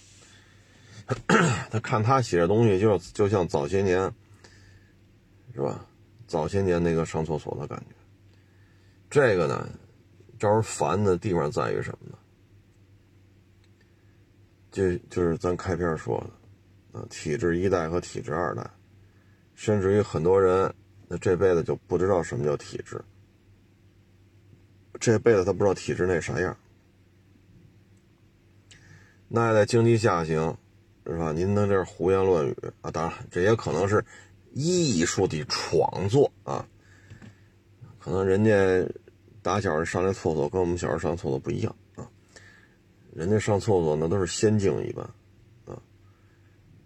[1.69, 4.11] 他看他写的东西，就就像早些年。
[5.53, 5.85] 是吧？
[6.27, 7.95] 早些年那个上厕所的感觉，
[9.09, 9.67] 这个呢，
[10.39, 12.17] 招人烦的地方在于什么呢？
[14.71, 16.29] 就就是咱开篇说的，
[16.91, 18.69] 啊，体质一代和体质二代，
[19.55, 20.73] 甚至于很多人，
[21.07, 23.01] 那这辈子就不知道什么叫体质，
[24.99, 26.55] 这辈子他不知道体制内啥样。
[29.27, 30.57] 那在经济下行，
[31.05, 31.31] 是吧？
[31.31, 32.91] 您在这胡言乱语啊！
[32.91, 34.03] 当然，这也可能是。
[34.53, 36.67] 艺术的创作啊，
[37.99, 38.85] 可能人家
[39.41, 42.05] 打小上那厕所跟我们小时候上厕所不一样啊，
[43.13, 45.09] 人家上厕所那都是仙境一般。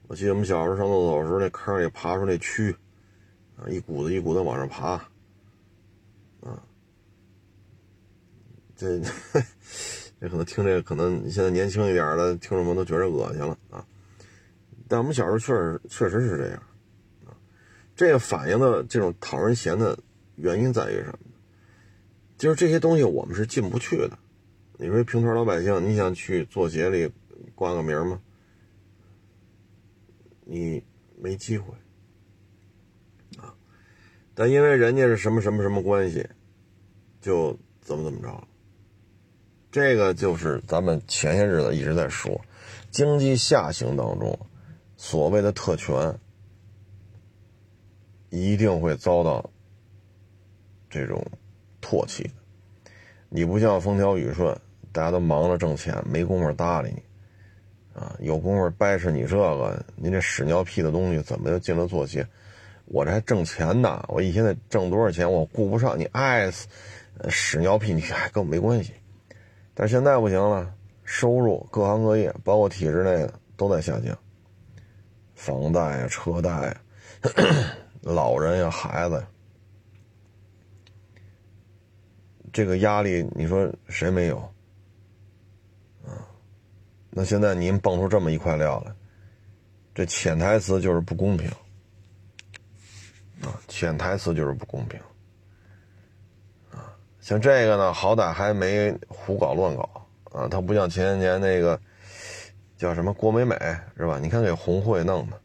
[0.07, 2.75] 我记得我们小时候上厕所时候，那坑里爬出那蛆
[3.57, 4.91] 啊，一股子一股子往上爬
[6.41, 6.61] 啊。
[8.75, 8.99] 这
[10.19, 13.85] 这可能听这个，可能现在年轻一点的听众们都觉得恶心了啊。
[14.87, 16.61] 但我们小时候确实确实是这样。
[17.25, 17.33] 啊
[17.95, 19.97] 这个反映的这种讨人嫌的
[20.35, 21.19] 原因在于什么？
[22.37, 24.19] 就是这些东西我们是进不去的。
[24.77, 27.09] 你说平头老百姓，你想去做节里
[27.55, 28.19] 挂个名吗？
[30.45, 30.81] 你
[31.17, 31.73] 没机会
[33.37, 33.53] 啊！
[34.33, 36.25] 但因为人家是什么什么什么关系，
[37.19, 38.47] 就怎么怎么着。
[39.69, 42.39] 这个就是咱们前些日子一直在说，
[42.89, 44.39] 经济下行当中
[44.95, 46.17] 所谓的特权。
[48.31, 49.49] 一定会遭到
[50.89, 51.25] 这种
[51.81, 52.29] 唾弃。
[53.29, 54.59] 你不像风调雨顺，
[54.91, 57.01] 大家都忙着挣钱，没工夫搭理你
[57.95, 58.13] 啊！
[58.19, 62.27] 有功夫掰扯你这个，你这屎尿屁的东西怎么就进了作协？
[62.85, 65.31] 我这还挣钱呢，我一天得挣多少钱？
[65.31, 66.67] 我顾不上你爱死
[67.29, 68.93] 屎尿屁，你还跟我没关系。
[69.73, 70.73] 但现在不行了，
[71.05, 74.17] 收入各行各业，包括体制内的都在下降，
[75.33, 76.81] 房贷啊，车贷啊。
[78.01, 79.27] 老人呀，孩子呀，
[82.53, 84.54] 这个压力，你说谁没有？
[87.17, 88.91] 那现在您蹦出这么一块料来，
[89.93, 91.49] 这潜台词就是不公平，
[93.41, 94.99] 啊，潜台词就是不公平，
[96.71, 96.91] 啊，
[97.21, 101.79] 像这个呢，好歹还没胡搞乱搞，啊，他不像前些年那个
[102.75, 103.55] 叫什么郭美美
[103.95, 104.19] 是吧？
[104.19, 105.39] 你看给红会弄的。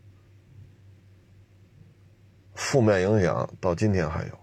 [2.56, 4.38] 负面影响到今天还有，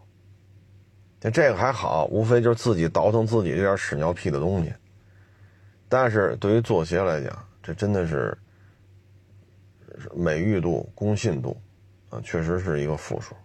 [1.22, 4.74] 像这个还好，无非就是自己倒腾自己这点屎尿屁的东西。
[5.90, 8.38] 但是对于作协来讲，这真的是
[10.16, 11.56] 美誉度、公信度
[12.10, 13.36] 啊，确实是一个负数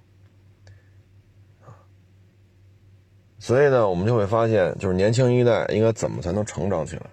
[3.39, 7.07] 所以呢，我们就会发现，就是年轻一代应该怎么才能成长起来？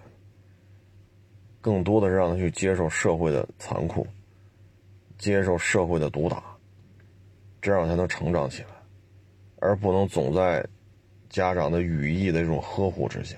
[1.60, 4.06] 更多的是让他去接受社会的残酷，
[5.18, 6.42] 接受社会的毒打。
[7.62, 8.68] 这样才能成长起来，
[9.58, 10.66] 而不能总在
[11.28, 13.36] 家长的羽翼的这种呵护之下。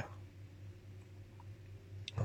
[2.15, 2.23] 啊，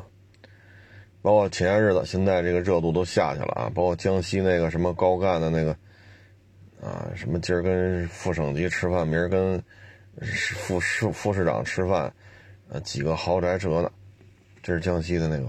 [1.22, 3.72] 包括前些日子，现在这个热度都下去了啊！
[3.74, 5.72] 包括江西那个什么高干的那个
[6.82, 9.62] 啊，什么今儿跟副省级吃饭，明儿跟
[10.20, 12.14] 副市副市长吃饭，
[12.72, 13.92] 啊，几个豪宅折呢？
[14.62, 15.48] 这是江西的那个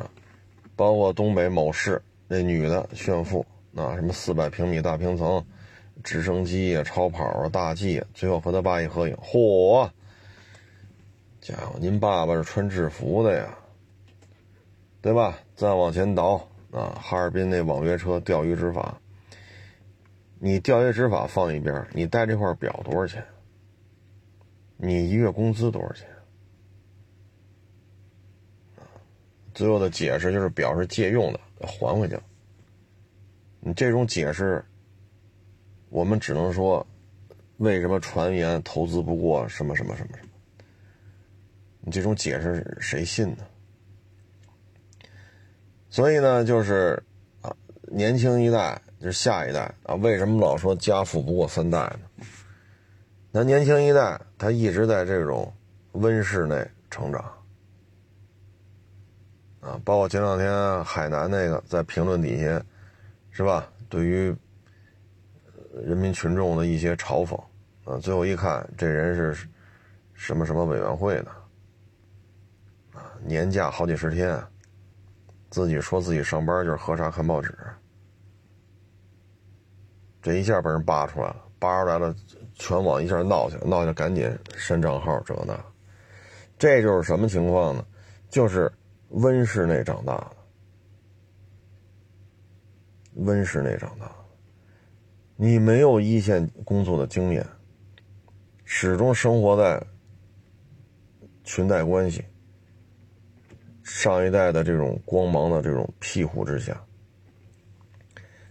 [0.00, 0.10] 啊，
[0.76, 3.44] 包括东北某市那女的炫富。
[3.76, 5.46] 啊，什么四百平米大平层，
[6.02, 9.88] 直升机啊、超跑啊、大 G，最后和他爸一合影，嚯！
[11.40, 13.56] 家伙，您爸爸是穿制服的呀，
[15.02, 15.38] 对吧？
[15.56, 19.00] 再往前倒啊，哈尔滨那网约车钓鱼执法，
[20.38, 23.24] 你钓鱼执法放一边，你带这块表多少钱？
[24.76, 26.06] 你一月工资多少钱？
[29.54, 32.22] 最后的解释就是表是借用的，还回去了。
[33.60, 34.64] 你这种解释，
[35.88, 36.86] 我们只能说，
[37.58, 40.28] 为什么传言投资不过什么什么什么什么？
[41.80, 43.46] 你这种解释谁信呢？
[45.90, 47.02] 所以呢，就是
[47.42, 52.26] 啊，年轻一代就是下一代啊，为什么老说家富不过三代呢？
[53.32, 55.52] 那年轻一代他一直在这种
[55.92, 57.20] 温室内成长
[59.60, 62.62] 啊，包括前两天海南那个在评论底下，
[63.30, 63.68] 是吧？
[63.88, 64.34] 对于
[65.84, 67.36] 人民群众的一些嘲讽
[67.84, 69.48] 啊，最后一看，这人是
[70.14, 71.30] 什么什么委员会的
[72.92, 73.12] 啊。
[73.24, 74.40] 年假好几十天，
[75.50, 77.52] 自己说自己上班就是喝茶看报纸，
[80.22, 82.14] 这一下被人扒出来了，扒出来了，
[82.54, 85.58] 全网一下闹起来，闹起来赶紧删账号，这那，
[86.56, 87.84] 这就是什么情况呢？
[88.28, 88.70] 就是
[89.08, 90.36] 温室内长大的，
[93.14, 94.14] 温室内长大的，
[95.34, 97.44] 你没有一线工作的经验，
[98.64, 99.84] 始终生活在
[101.42, 102.24] 裙带关系。
[103.92, 106.80] 上一代的这种光芒的这种庇护之下，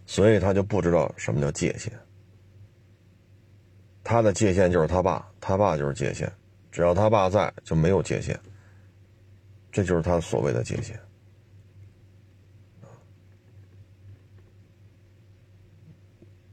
[0.06, 1.92] 所以他就不知道什么叫界限。
[4.04, 6.30] 他的界限就是他爸，他爸就是界限，
[6.72, 8.38] 只要他爸在，就没有界限。
[9.72, 11.00] 这就是他所谓的界限。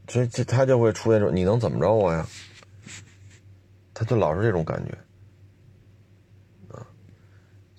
[0.09, 2.25] 所以这他就会出现说：“你能怎么着我呀？”
[3.93, 4.97] 他就老是这种感觉。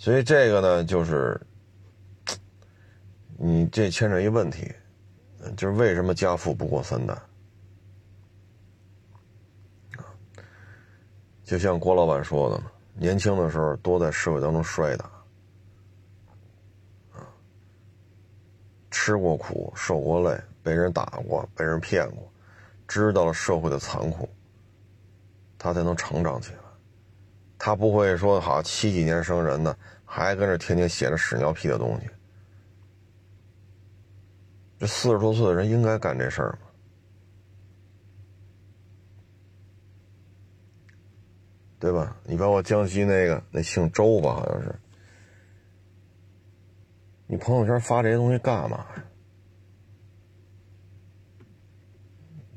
[0.08, 1.38] 所以这个呢，就是
[3.38, 4.74] 你这牵扯一问题，
[5.58, 7.14] 就是为什么家富不过三代
[11.43, 15.12] 就像郭老板说的，年轻的时候多在社会当中摔打，
[18.89, 22.32] 吃过苦，受过累，被人打过，被人骗过，
[22.88, 24.30] 知道了社会的残酷，
[25.58, 26.60] 他才能成长起来。
[27.60, 29.78] 他不会说好七几年生人的。
[30.10, 32.10] 还跟这天天写着屎尿屁的东西，
[34.80, 36.60] 这四十多岁的人应该干这事儿吗？
[41.78, 42.18] 对吧？
[42.24, 44.74] 你包括江西那个那姓周吧，好像是，
[47.28, 49.03] 你朋友圈发这些东西干嘛呀？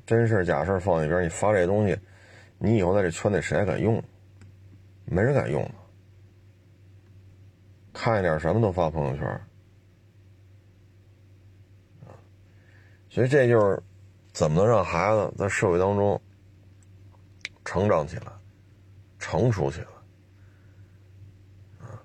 [0.06, 1.98] 真事假事放一边，你发这些东西，
[2.58, 4.02] 你以后在这圈内谁还敢用？
[5.04, 5.70] 没人敢用。
[8.02, 9.40] 看一点什么都发朋友圈，
[13.10, 13.82] 所以这就是
[14.32, 16.18] 怎么能让孩子在社会当中
[17.62, 18.32] 成长起来、
[19.18, 19.86] 成熟起来
[21.86, 22.00] 啊？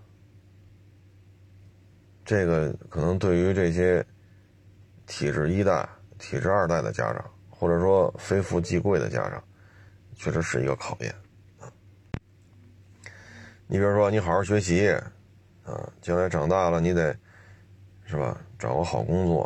[2.26, 4.06] 这个可能对于这些
[5.06, 5.88] 体制一代、
[6.20, 9.42] 体制二代的家长，或者说非富即贵的家长，
[10.14, 11.16] 确实是一个考验
[13.66, 14.94] 你比如说，你好好学习。
[15.66, 17.16] 啊，将来长大了，你得
[18.06, 18.40] 是吧？
[18.58, 19.44] 找个好工作，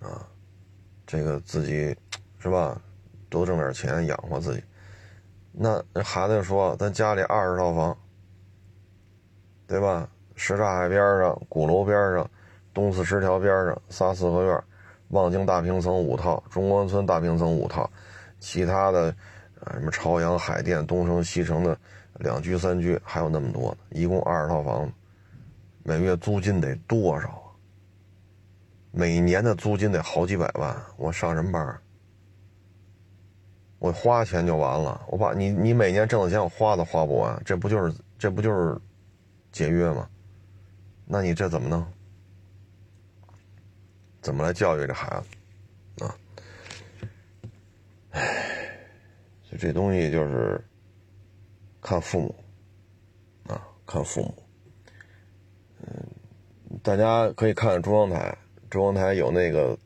[0.00, 0.26] 啊，
[1.06, 1.94] 这个自己
[2.38, 2.80] 是吧？
[3.28, 4.64] 多挣点钱养活自己。
[5.52, 7.96] 那孩子说，咱家里二十套房，
[9.66, 10.08] 对吧？
[10.34, 12.30] 什刹海边上、鼓楼边上、
[12.72, 14.64] 东四十条边上仨四合院，
[15.08, 17.90] 望京大平层五套，中关村大平层五套，
[18.38, 19.14] 其他的
[19.60, 21.76] 啊什么朝阳、海淀、东城、西城的
[22.14, 24.92] 两居、三居，还有那么多呢，一共二十套房子。
[25.88, 27.48] 每月租金得多少啊？
[28.92, 31.80] 每年的租金得好几百万，我上什么班？
[33.78, 38.78] 我花钱就完了，我把你你每年挣的钱我花都花不完，这不就是这不就是
[39.50, 40.06] 节约吗？
[41.06, 41.86] 那你这怎么弄？
[44.20, 45.22] 怎么来教育这孩
[45.96, 46.14] 子啊？
[48.10, 48.78] 唉，
[49.42, 50.62] 所以这东西就是
[51.80, 52.34] 看父母
[53.46, 54.34] 啊，看父母。
[56.82, 58.36] 大家可以看看中央台，
[58.68, 59.76] 中央台有那个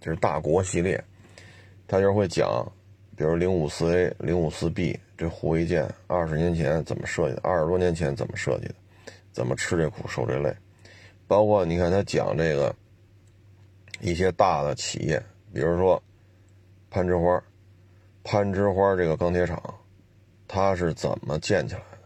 [0.00, 1.02] 就是大国系列，
[1.86, 2.70] 他就会讲，
[3.16, 8.74] 比如零五四 A、零五四 B 这护卫舰二十年前怎么设计的，二十多年前怎么设计的，
[9.32, 10.54] 怎么吃这苦受这累，
[11.26, 12.74] 包括你看他讲这个
[14.00, 15.20] 一些大的企业，
[15.52, 16.00] 比如说
[16.90, 17.42] 攀枝花，
[18.22, 19.60] 攀枝花这个钢铁厂，
[20.46, 21.97] 它是怎么建起来的？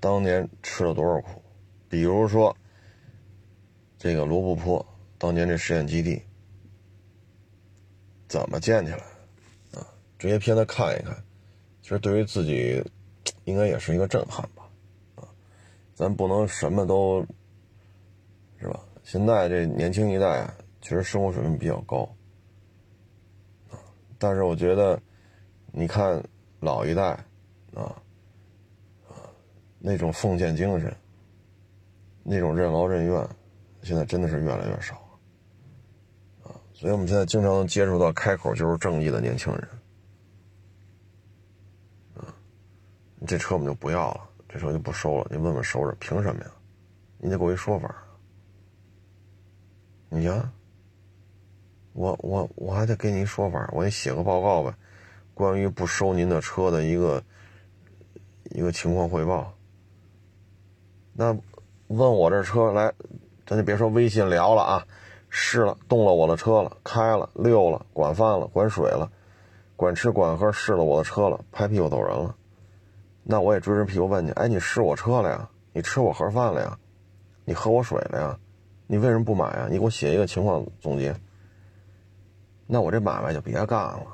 [0.00, 1.42] 当年吃了多少苦？
[1.88, 2.56] 比如说，
[3.98, 4.84] 这个罗布泊
[5.18, 6.22] 当年这实验基地
[8.28, 8.98] 怎么建起来？
[9.80, 9.86] 啊，
[10.18, 11.16] 这些片子看一看，
[11.82, 12.82] 其实对于自己
[13.44, 14.68] 应该也是一个震撼吧？
[15.16, 15.28] 啊，
[15.94, 17.24] 咱不能什么都，
[18.58, 18.80] 是吧？
[19.04, 22.08] 现在这年轻一代啊，其实生活水平比较高，
[24.18, 25.00] 但是我觉得，
[25.70, 26.22] 你看
[26.60, 27.10] 老一代，
[27.74, 28.02] 啊，
[29.86, 30.96] 那种奉献精神，
[32.22, 33.28] 那种任劳任怨，
[33.82, 39.68] 现在真的是越来越少了，啊，所以我们现在经常接触到开口就是正义的年轻人，
[42.14, 42.32] 啊，
[43.26, 46.50] 这车我们就不要了，这车就不收了，你问问收着，凭什么呀？
[47.18, 47.94] 你得给我一说法。
[50.08, 50.50] 你呀，
[51.92, 54.74] 我我我还得给你说法，我得写个报告呗，
[55.34, 57.22] 关于不收您的车的一个
[58.44, 59.54] 一个情况汇报。
[61.14, 61.36] 那
[61.86, 62.92] 问我这车来，
[63.46, 64.86] 咱就别说微信聊了啊，
[65.28, 69.10] 试了，动了我的车了，开了，溜了，管饭了，管水了，
[69.76, 72.34] 管吃管喝，试了我的车了，拍屁股走人了。
[73.22, 75.48] 那我也追着屁股问你，哎，你试我车了呀？
[75.72, 76.78] 你吃我盒饭了呀？
[77.44, 78.38] 你喝我水了呀？
[78.86, 79.66] 你为什么不买啊？
[79.70, 81.14] 你给我写一个情况总结。
[82.66, 84.06] 那我这买卖就别干了。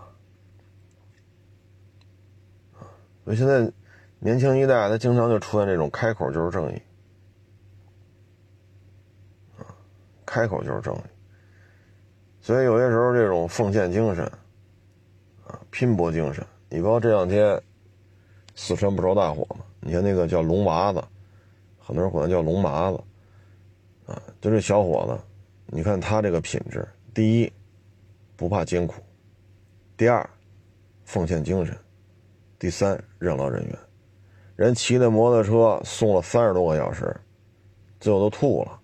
[3.24, 3.70] 所以现在
[4.18, 6.82] 年轻一代他经常就出现这种开口就是正义，
[10.30, 11.00] 开口就是正义。
[12.40, 14.24] 所以有些时候这种奉献精神，
[15.44, 17.60] 啊，拼搏精神，你包括这两天
[18.54, 19.64] 四川不着大火嘛？
[19.80, 21.02] 你看那个叫龙娃子，
[21.78, 23.00] 很多人管他叫龙麻子。
[24.06, 25.20] 啊，就这小伙子，
[25.66, 27.52] 你看他这个品质：第一，
[28.36, 28.94] 不怕艰苦；
[29.96, 30.28] 第二，
[31.04, 31.74] 奉献精神；
[32.58, 33.78] 第三，任劳任怨。
[34.56, 37.14] 人骑那摩托车送了三十多个小时，
[37.98, 38.79] 最后都吐了。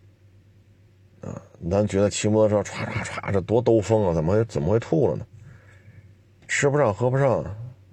[1.70, 4.14] 咱觉得骑摩托车唰唰唰，这多兜风啊！
[4.14, 5.26] 怎么怎么会吐了呢？
[6.46, 7.44] 吃不上喝不上，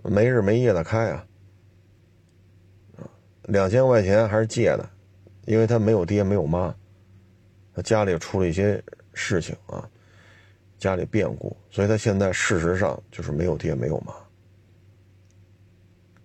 [0.03, 1.26] 没日没夜的开啊！
[3.43, 4.89] 两千块钱还是借的，
[5.45, 6.74] 因为他没有爹没有妈。
[7.74, 8.82] 他家里出了一些
[9.14, 9.89] 事情啊，
[10.78, 14.14] 家里变故，所以他现在事实上就是没有爹没有妈，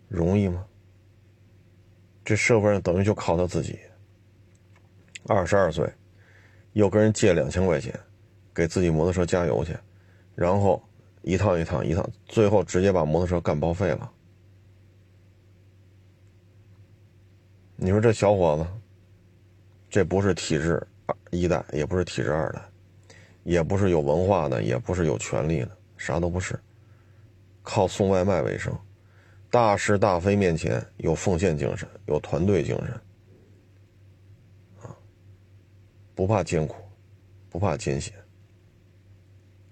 [0.09, 0.67] 容易吗？
[2.23, 3.79] 这社会上等于就靠他自己。
[5.27, 5.91] 二十二岁，
[6.79, 7.93] 又跟人借两千块钱，
[8.55, 9.77] 给自己摩托车加油去，
[10.37, 10.81] 然后
[11.23, 14.09] 一趟一趟一趟，最后直接把摩托车干报废了。
[17.75, 18.65] 你说这小伙子，
[19.91, 20.81] 这不是体制？
[21.33, 22.63] 一代也不是体制二代，
[23.43, 26.57] 也不是有文化的，也不是有权利的，啥都不是，
[27.65, 28.73] 靠送外卖为生。
[29.51, 33.01] 大是大非面前有奉献精神，有团队精神，
[34.81, 34.95] 啊，
[36.19, 36.75] 不怕艰苦，
[37.49, 38.13] 不怕艰险。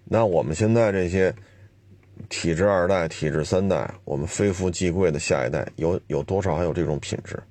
[0.04, 1.34] 那我们现在这些
[2.28, 7.42] 体制二代、体制三代，我们非富即贵的下一代，有有多少还有这种品质？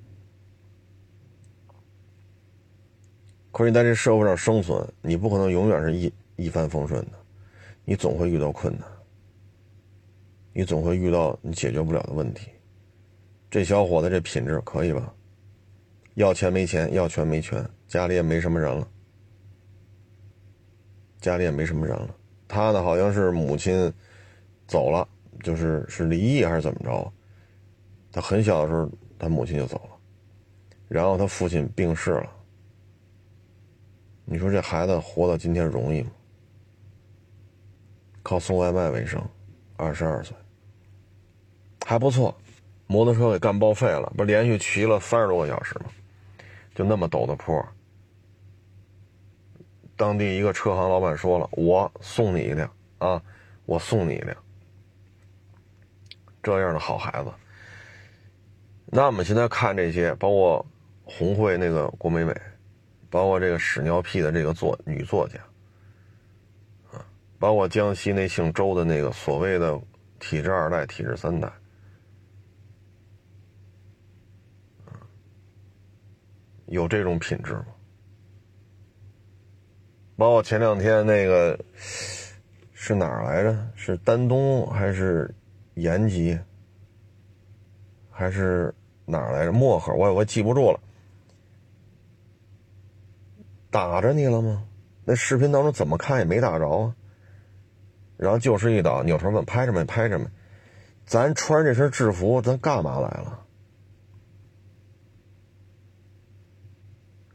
[3.52, 7.18] 可是你在这社会上生存，你不可能永远是一一帆风顺的，
[7.84, 8.88] 你总会遇到困难，
[10.54, 12.48] 你总会遇到你解决不了的问题。
[13.50, 15.12] 这小伙子这品质可以吧？
[16.14, 18.88] 要钱没钱，要权没权，家里也没什么人了，
[21.20, 22.14] 家里也没什么人了。
[22.48, 23.92] 他呢，好像是母亲
[24.66, 25.06] 走了，
[25.42, 27.12] 就是是离异还是怎么着？
[28.12, 29.90] 他很小的时候，他母亲就走了，
[30.88, 32.32] 然后他父亲病逝了。
[34.24, 36.10] 你说这孩子活到今天容易吗？
[38.22, 39.22] 靠送外卖为生，
[39.76, 40.36] 二十二岁，
[41.84, 42.36] 还不错，
[42.88, 45.86] 摩托车给干报废了，不连续骑了三十多个小时吗？
[46.74, 47.64] 就那么陡的坡，
[49.96, 53.22] 当地一个车行老板说了：“我送你一辆啊，
[53.64, 54.36] 我送你一辆。”
[56.42, 57.32] 这样的好孩子，
[58.86, 60.64] 那我们现在看这些，包括
[61.04, 62.34] 红会那个郭美美。
[63.08, 65.38] 包括这个屎尿屁的这个作女作家，
[66.92, 67.06] 啊，
[67.38, 69.80] 包括江西那姓周的那个所谓的
[70.18, 71.50] 体制二代、体制三代，
[76.66, 77.66] 有这种品质吗？
[80.16, 81.58] 包括前两天那个
[82.72, 83.56] 是哪儿来着？
[83.74, 85.34] 是丹东还是
[85.74, 86.38] 延吉？
[88.10, 88.74] 还是
[89.04, 89.52] 哪儿来着？
[89.52, 90.80] 漠河，我我记不住了。
[93.70, 94.64] 打着你了吗？
[95.04, 96.96] 那视频当中怎么看也没打着啊。
[98.16, 99.84] 然后就是一倒，扭头问拍着没？
[99.84, 100.26] 拍着没？
[101.04, 103.44] 咱穿这身制服，咱干嘛来了？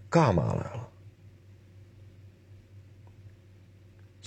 [0.10, 0.81] 干嘛来了？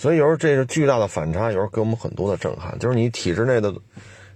[0.05, 2.77] 所以有时候这是巨大的反差，有时候给我们很多的震撼。
[2.77, 3.73] 就是你体制内的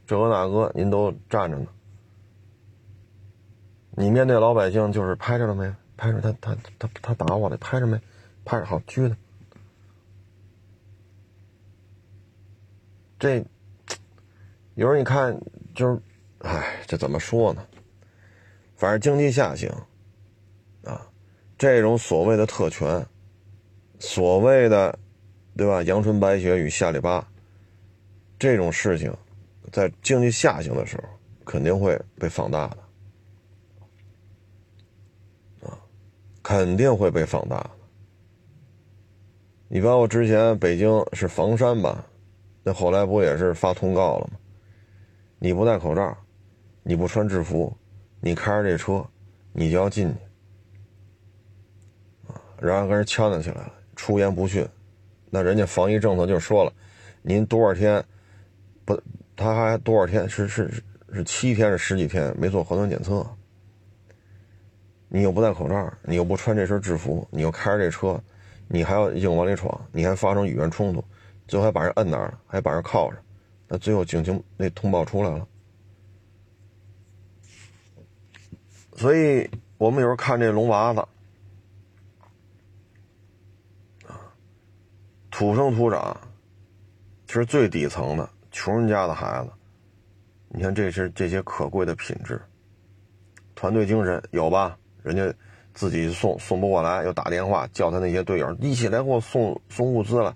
[0.07, 1.67] 这个那个，您都站着呢，
[3.91, 5.71] 你面对老百姓就是拍着了没？
[5.95, 8.01] 拍着他他他他打我了，拍着没？
[8.43, 9.15] 拍着好狙他。
[13.19, 13.45] 这
[14.73, 15.39] 有时候你看，
[15.75, 16.01] 就是，
[16.39, 17.63] 哎，这怎么说呢？
[18.75, 19.71] 反正经济下行
[20.83, 21.05] 啊，
[21.59, 23.05] 这种所谓的特权，
[23.99, 24.97] 所谓的。
[25.60, 25.84] 对吧？
[25.84, 27.27] 阳春白雪与下里巴，
[28.40, 29.14] 这种事情，
[29.73, 31.03] 在经济下行的时候，
[31.44, 32.77] 肯定会被放大的，
[35.68, 35.77] 啊，
[36.41, 37.72] 肯定会被放大的。
[39.68, 42.06] 你包括之前北京是房山吧，
[42.64, 44.40] 那后来不也是发通告了吗？
[45.40, 46.18] 你不戴口罩，
[46.84, 47.76] 你不穿制服，
[48.22, 49.06] 你开着这车，
[49.52, 50.19] 你就要进去，
[52.31, 54.65] 啊，然后跟人呛呛起来了，出言不逊。
[55.30, 56.73] 那人家防疫政策就说了，
[57.22, 58.03] 您多少天
[58.84, 58.99] 不，
[59.35, 60.84] 他还多少天是是
[61.14, 63.26] 是七天是十几天没做核酸检测，
[65.07, 68.19] 你又不戴口罩，你又不穿这身制服，你又开着这车，
[68.68, 71.03] 你还要硬往里闯，你还发生语言冲突，
[71.47, 73.18] 最后还把人摁那儿了，还把人铐着，
[73.68, 75.47] 那最后警情那通报出来了，
[78.95, 81.06] 所以我们有时候看这龙娃子。
[85.40, 86.20] 土生土长，
[87.30, 89.49] 是最底层的穷人家的孩子。
[90.49, 92.41] 你看，这是这些可贵的品质，
[93.56, 94.78] 团队精神有吧？
[95.02, 95.34] 人家
[95.74, 100.36] 自己送送不过来，又打电话叫他那些队友一起来给我送送物资了。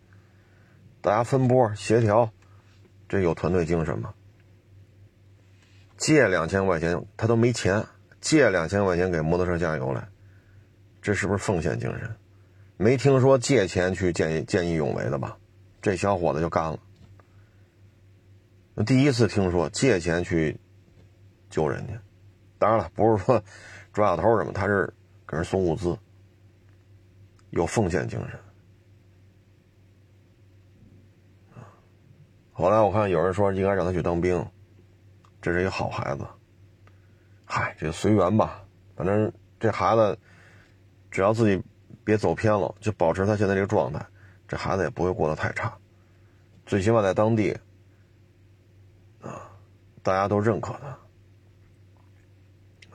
[1.01, 2.29] 大家分波协调，
[3.09, 4.13] 这有团队精神吗？
[5.97, 7.85] 借两千块钱，他都没钱，
[8.21, 10.07] 借两千块钱给摩托车加油来，
[11.01, 12.09] 这是不是奉献精神？
[12.77, 15.37] 没听说借钱去见见义勇为的吧？
[15.81, 16.79] 这小伙子就干了。
[18.85, 20.57] 第一次听说借钱去
[21.49, 22.01] 救人家，
[22.57, 23.43] 当然了，不是说
[23.91, 24.93] 抓小偷什么，他是
[25.27, 25.97] 给人送物资，
[27.51, 28.39] 有奉献精神。
[32.53, 34.45] 后来我看有人说应该让他去当兵，
[35.41, 36.25] 这是一个好孩子。
[37.45, 40.17] 嗨，这随缘吧，反正这孩子
[41.11, 41.61] 只要自己。
[42.03, 44.05] 别走偏了，就保持他现在这个状态，
[44.47, 45.73] 这孩子也不会过得太差。
[46.65, 47.57] 最起码在当地，
[49.21, 49.49] 啊，
[50.01, 50.87] 大家都认可他。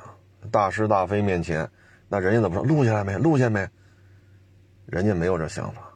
[0.02, 0.14] 啊，
[0.50, 1.70] 大是大非面前，
[2.08, 2.64] 那人家怎么说？
[2.64, 3.16] 录下来没？
[3.16, 3.68] 录下没？
[4.86, 5.94] 人家没有这想法，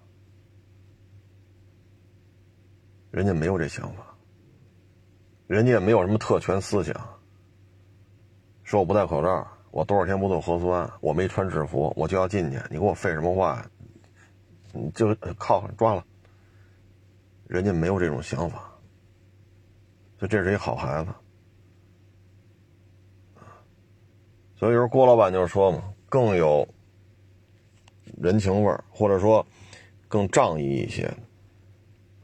[3.11, 4.15] 人家没有这想法，
[5.47, 6.95] 人家也没有什么特权思想。
[8.65, 9.47] 说我不戴口罩。
[9.73, 10.89] 我多少天不做核酸？
[11.01, 12.61] 我没穿制服，我就要进去。
[12.71, 13.67] 你给我废什么话？
[14.73, 16.05] 你就靠抓了。
[17.49, 18.71] 人家没有这种想法，
[20.19, 21.11] 所以这是一好孩子。
[24.57, 26.69] 所以说郭老板就是说嘛，更有
[28.19, 29.45] 人情味儿，或者说
[30.07, 31.05] 更仗义一些，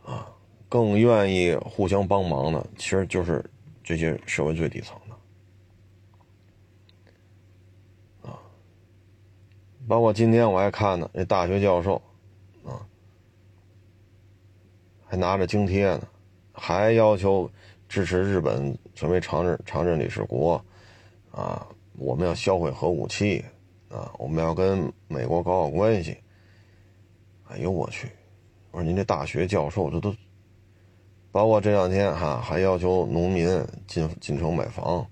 [0.04, 0.30] 啊，
[0.68, 3.42] 更愿意互相帮忙的，其实就是
[3.82, 4.94] 这些社会最底层。
[9.88, 11.94] 包括今天我还看呢，那大学教授，
[12.62, 12.84] 啊，
[15.06, 16.06] 还拿着津贴呢，
[16.52, 17.50] 还要求
[17.88, 20.62] 支持日本成为常任常任理事国，
[21.32, 21.66] 啊，
[21.96, 23.42] 我们要销毁核武器，
[23.88, 26.18] 啊，我们要跟美国搞好关系。
[27.48, 28.10] 哎呦我去！
[28.72, 30.14] 我说您这大学教授这都，
[31.32, 33.48] 包括这两天哈还要求农民
[33.86, 35.06] 进进城买房。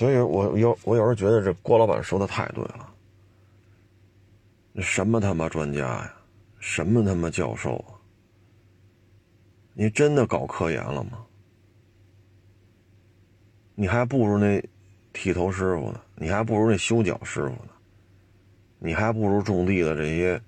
[0.00, 2.90] 所以，我有我有时候觉得这郭老板说的太对了。
[4.76, 6.14] 什么他妈专家呀，
[6.58, 8.00] 什么他妈教授啊？
[9.74, 11.22] 你真的搞科研了吗？
[13.74, 14.66] 你还不如那
[15.12, 17.72] 剃头师傅呢，你还不如那修脚师傅呢，
[18.78, 20.40] 你还不如种地的这些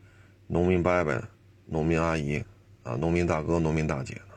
[0.46, 1.22] 农民伯伯、
[1.66, 2.42] 农民阿姨
[2.84, 4.34] 啊、农民大哥、农民大姐呢。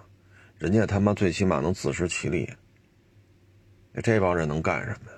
[0.57, 2.49] 人家他妈最起码能自食其力。
[4.01, 5.17] 这帮人能干什么呀？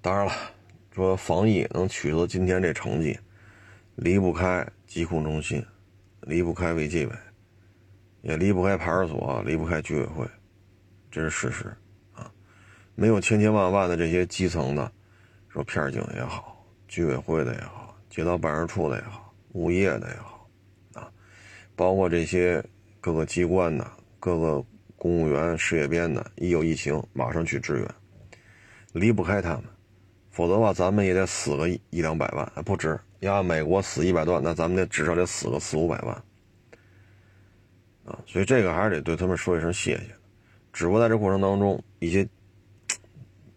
[0.00, 0.32] 当然了，
[0.92, 3.18] 说防疫能取得今天这成绩，
[3.96, 5.64] 离不开疾控中心，
[6.20, 7.12] 离不开卫计委，
[8.20, 10.28] 也离不开派出所，离不开居委会，
[11.10, 11.74] 这是事实
[12.12, 12.30] 啊。
[12.94, 14.92] 没有千千万万的这些基层的，
[15.48, 20.48] 说片警也好，居委会的也好，街道办事处的也好，物业的也好，
[20.92, 21.10] 啊，
[21.74, 22.62] 包括这些
[23.04, 23.86] 各个机关的、
[24.18, 24.64] 各个
[24.96, 27.94] 公务员、事业编的，一有疫情马上去支援，
[28.94, 29.64] 离不开他们，
[30.30, 32.98] 否则的话咱们也得死个一两百万，不止。
[33.20, 36.14] 要美国死一百多万，那咱们得至少得死个四五百万，
[38.06, 40.06] 啊，所以这个还是得对他们说一声谢谢。
[40.72, 42.26] 只不过在这过程当中，一些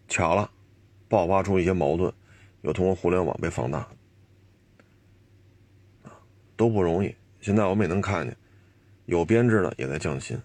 [0.08, 0.50] 巧了，
[1.08, 2.12] 爆发出一些矛盾，
[2.60, 3.78] 又通过互联网被放大，
[6.02, 6.12] 啊，
[6.54, 7.14] 都不容易。
[7.40, 8.36] 现在我们也能看见，
[9.08, 10.38] 有编制的也在降薪，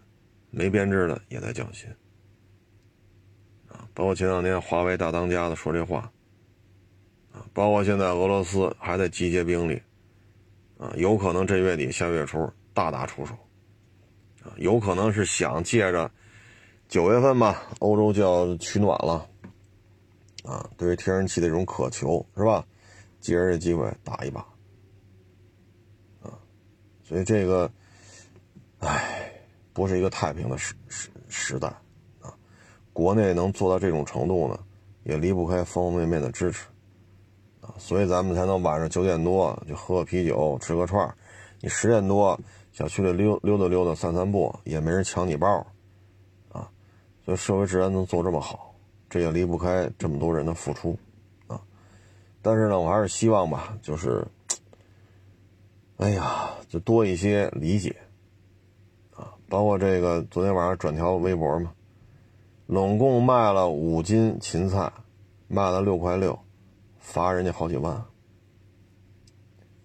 [0.49, 1.89] 没编制的也在降薪，
[3.67, 6.09] 啊，包括前两天华为大当家的说这话，
[7.33, 9.81] 啊，包括现在俄罗斯还在集结兵力，
[10.77, 13.33] 啊，有可能这月底下月初大打出手，
[14.43, 16.09] 啊，有可能是想借着。
[16.87, 19.27] 九月份吧，欧洲就要取暖了，
[20.45, 22.65] 啊，对于天然气的这种渴求是吧？
[23.19, 24.39] 借着这机会打一把，
[26.21, 26.39] 啊，
[27.03, 27.69] 所以这个，
[28.85, 29.31] 唉，
[29.71, 31.67] 不是一个太平的时时时代，
[32.21, 32.33] 啊，
[32.91, 34.59] 国内能做到这种程度呢，
[35.03, 36.65] 也离不开方方面面的支持，
[37.61, 41.15] 啊，所以咱们才能晚上九点多就喝个啤酒吃个串儿
[41.61, 42.37] 你十点多
[42.71, 45.65] 小区里溜溜达溜达散散步，也没人抢你包。
[46.51, 46.69] 啊
[47.25, 48.75] 所以社会治安能做这么好，
[49.09, 50.99] 这也离不开这么多人的付出，
[51.47, 51.61] 啊！
[52.41, 54.27] 但是呢，我还是希望吧，就是，
[55.95, 57.95] 哎呀，就多一些理解，
[59.53, 61.73] 包括这个昨天晚上转条微博嘛，
[62.65, 64.91] 拢共卖了五斤芹菜，
[65.47, 66.39] 卖了六块六，
[66.97, 68.03] 罚人家好几万。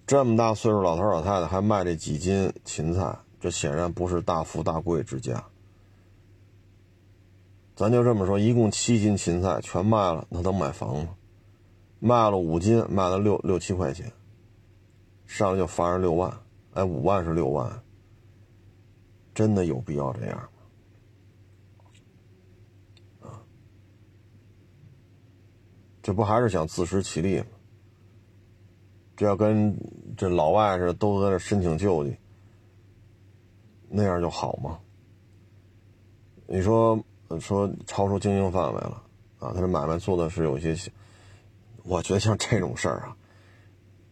[0.07, 5.45] 这么大岁数老头老太太还卖这几斤芹菜，这显然不是大富大贵之家。
[7.77, 11.09] 咱就这么说，一共七斤芹菜全卖了，那能买房吗？
[11.99, 14.11] 卖了五斤，卖了六六七块钱，
[15.27, 16.33] 上来就罚人六万，
[16.73, 17.83] 哎，五万是六万，
[19.39, 20.37] 真的有必要这样
[23.21, 23.31] 吗？
[23.31, 23.39] 啊，
[26.03, 27.47] 这不还是想自食其力吗？
[29.17, 29.73] 这要跟
[30.17, 32.17] 这老外似的，都在这申请救济，
[33.89, 34.81] 那样就好吗？
[36.49, 37.01] 你说？
[37.39, 39.03] 说超出经营范围了，
[39.39, 40.75] 啊，他这买卖做的是有些，
[41.85, 43.17] 我觉得像这种事儿啊，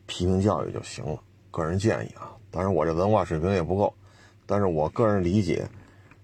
[0.07, 1.21] 批评教育就行了。
[1.51, 3.93] 个人建议啊，当然我这文化水平也不够，
[4.47, 5.69] 但是我个人理解，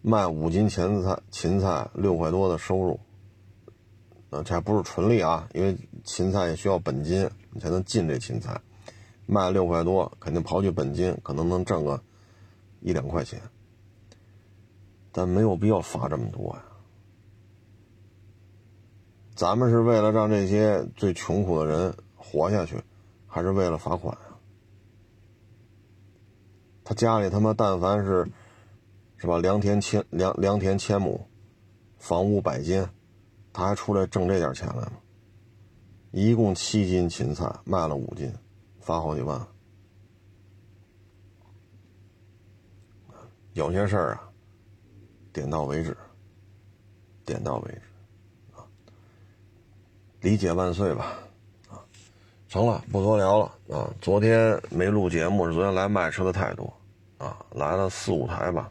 [0.00, 3.00] 卖五斤芹菜，芹菜六块多的收入，
[4.30, 8.60] 呃，这还不是纯利啊，因为芹菜也需要本金，你才能进这芹菜，
[9.26, 12.00] 卖六块多，肯定刨去本金，可能能挣个
[12.80, 13.40] 一两块钱，
[15.10, 16.64] 但没有必要罚这么多呀。
[19.34, 22.80] 咱们是为了让这些最穷苦的人活下去，
[23.26, 24.16] 还是为了罚款？
[26.84, 28.26] 他家里他妈但凡是，
[29.16, 29.38] 是吧？
[29.38, 31.26] 良田千良良田千亩，
[31.98, 32.88] 房屋百间，
[33.52, 34.92] 他还出来挣这点钱来吗？
[36.10, 38.32] 一共七斤芹菜卖了五斤，
[38.80, 39.46] 罚好几万。
[43.54, 44.28] 有些事儿啊，
[45.32, 45.96] 点到为止，
[47.24, 47.82] 点到为止。
[50.20, 51.18] 理解万岁吧，
[52.52, 53.90] 成了，不多聊了啊。
[53.98, 56.70] 昨天没录节目，是昨天来卖车的太多，
[57.16, 58.70] 啊，来了四五台吧，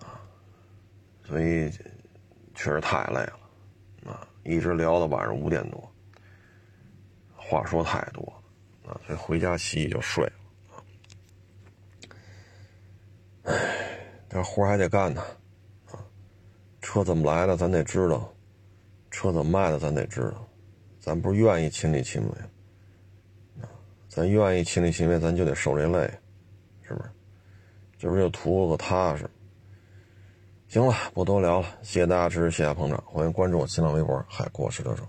[0.00, 0.18] 啊，
[1.24, 1.70] 所以
[2.52, 3.38] 确实太累了，
[4.10, 5.88] 啊，一直聊到晚上五点多，
[7.36, 8.42] 话说太多，
[8.84, 10.32] 啊，所以回家洗洗就睡了，
[10.74, 10.82] 啊，
[13.44, 13.54] 唉，
[14.28, 15.22] 这活还得干呢，
[15.92, 16.02] 啊，
[16.82, 18.28] 车怎么来的，咱得知道。
[19.12, 20.48] 车怎么卖的，咱得知道。
[21.06, 23.64] 咱不是愿意亲力亲为，
[24.08, 26.00] 咱愿意亲力亲为，咱就得受这累，
[26.82, 27.08] 是不是？
[27.96, 29.24] 这不就图个踏实？
[30.66, 35.06] 行了，不多聊了，谢谢大家支持，谢谢捧场，欢迎关注我新浪微博“海阔试车手”。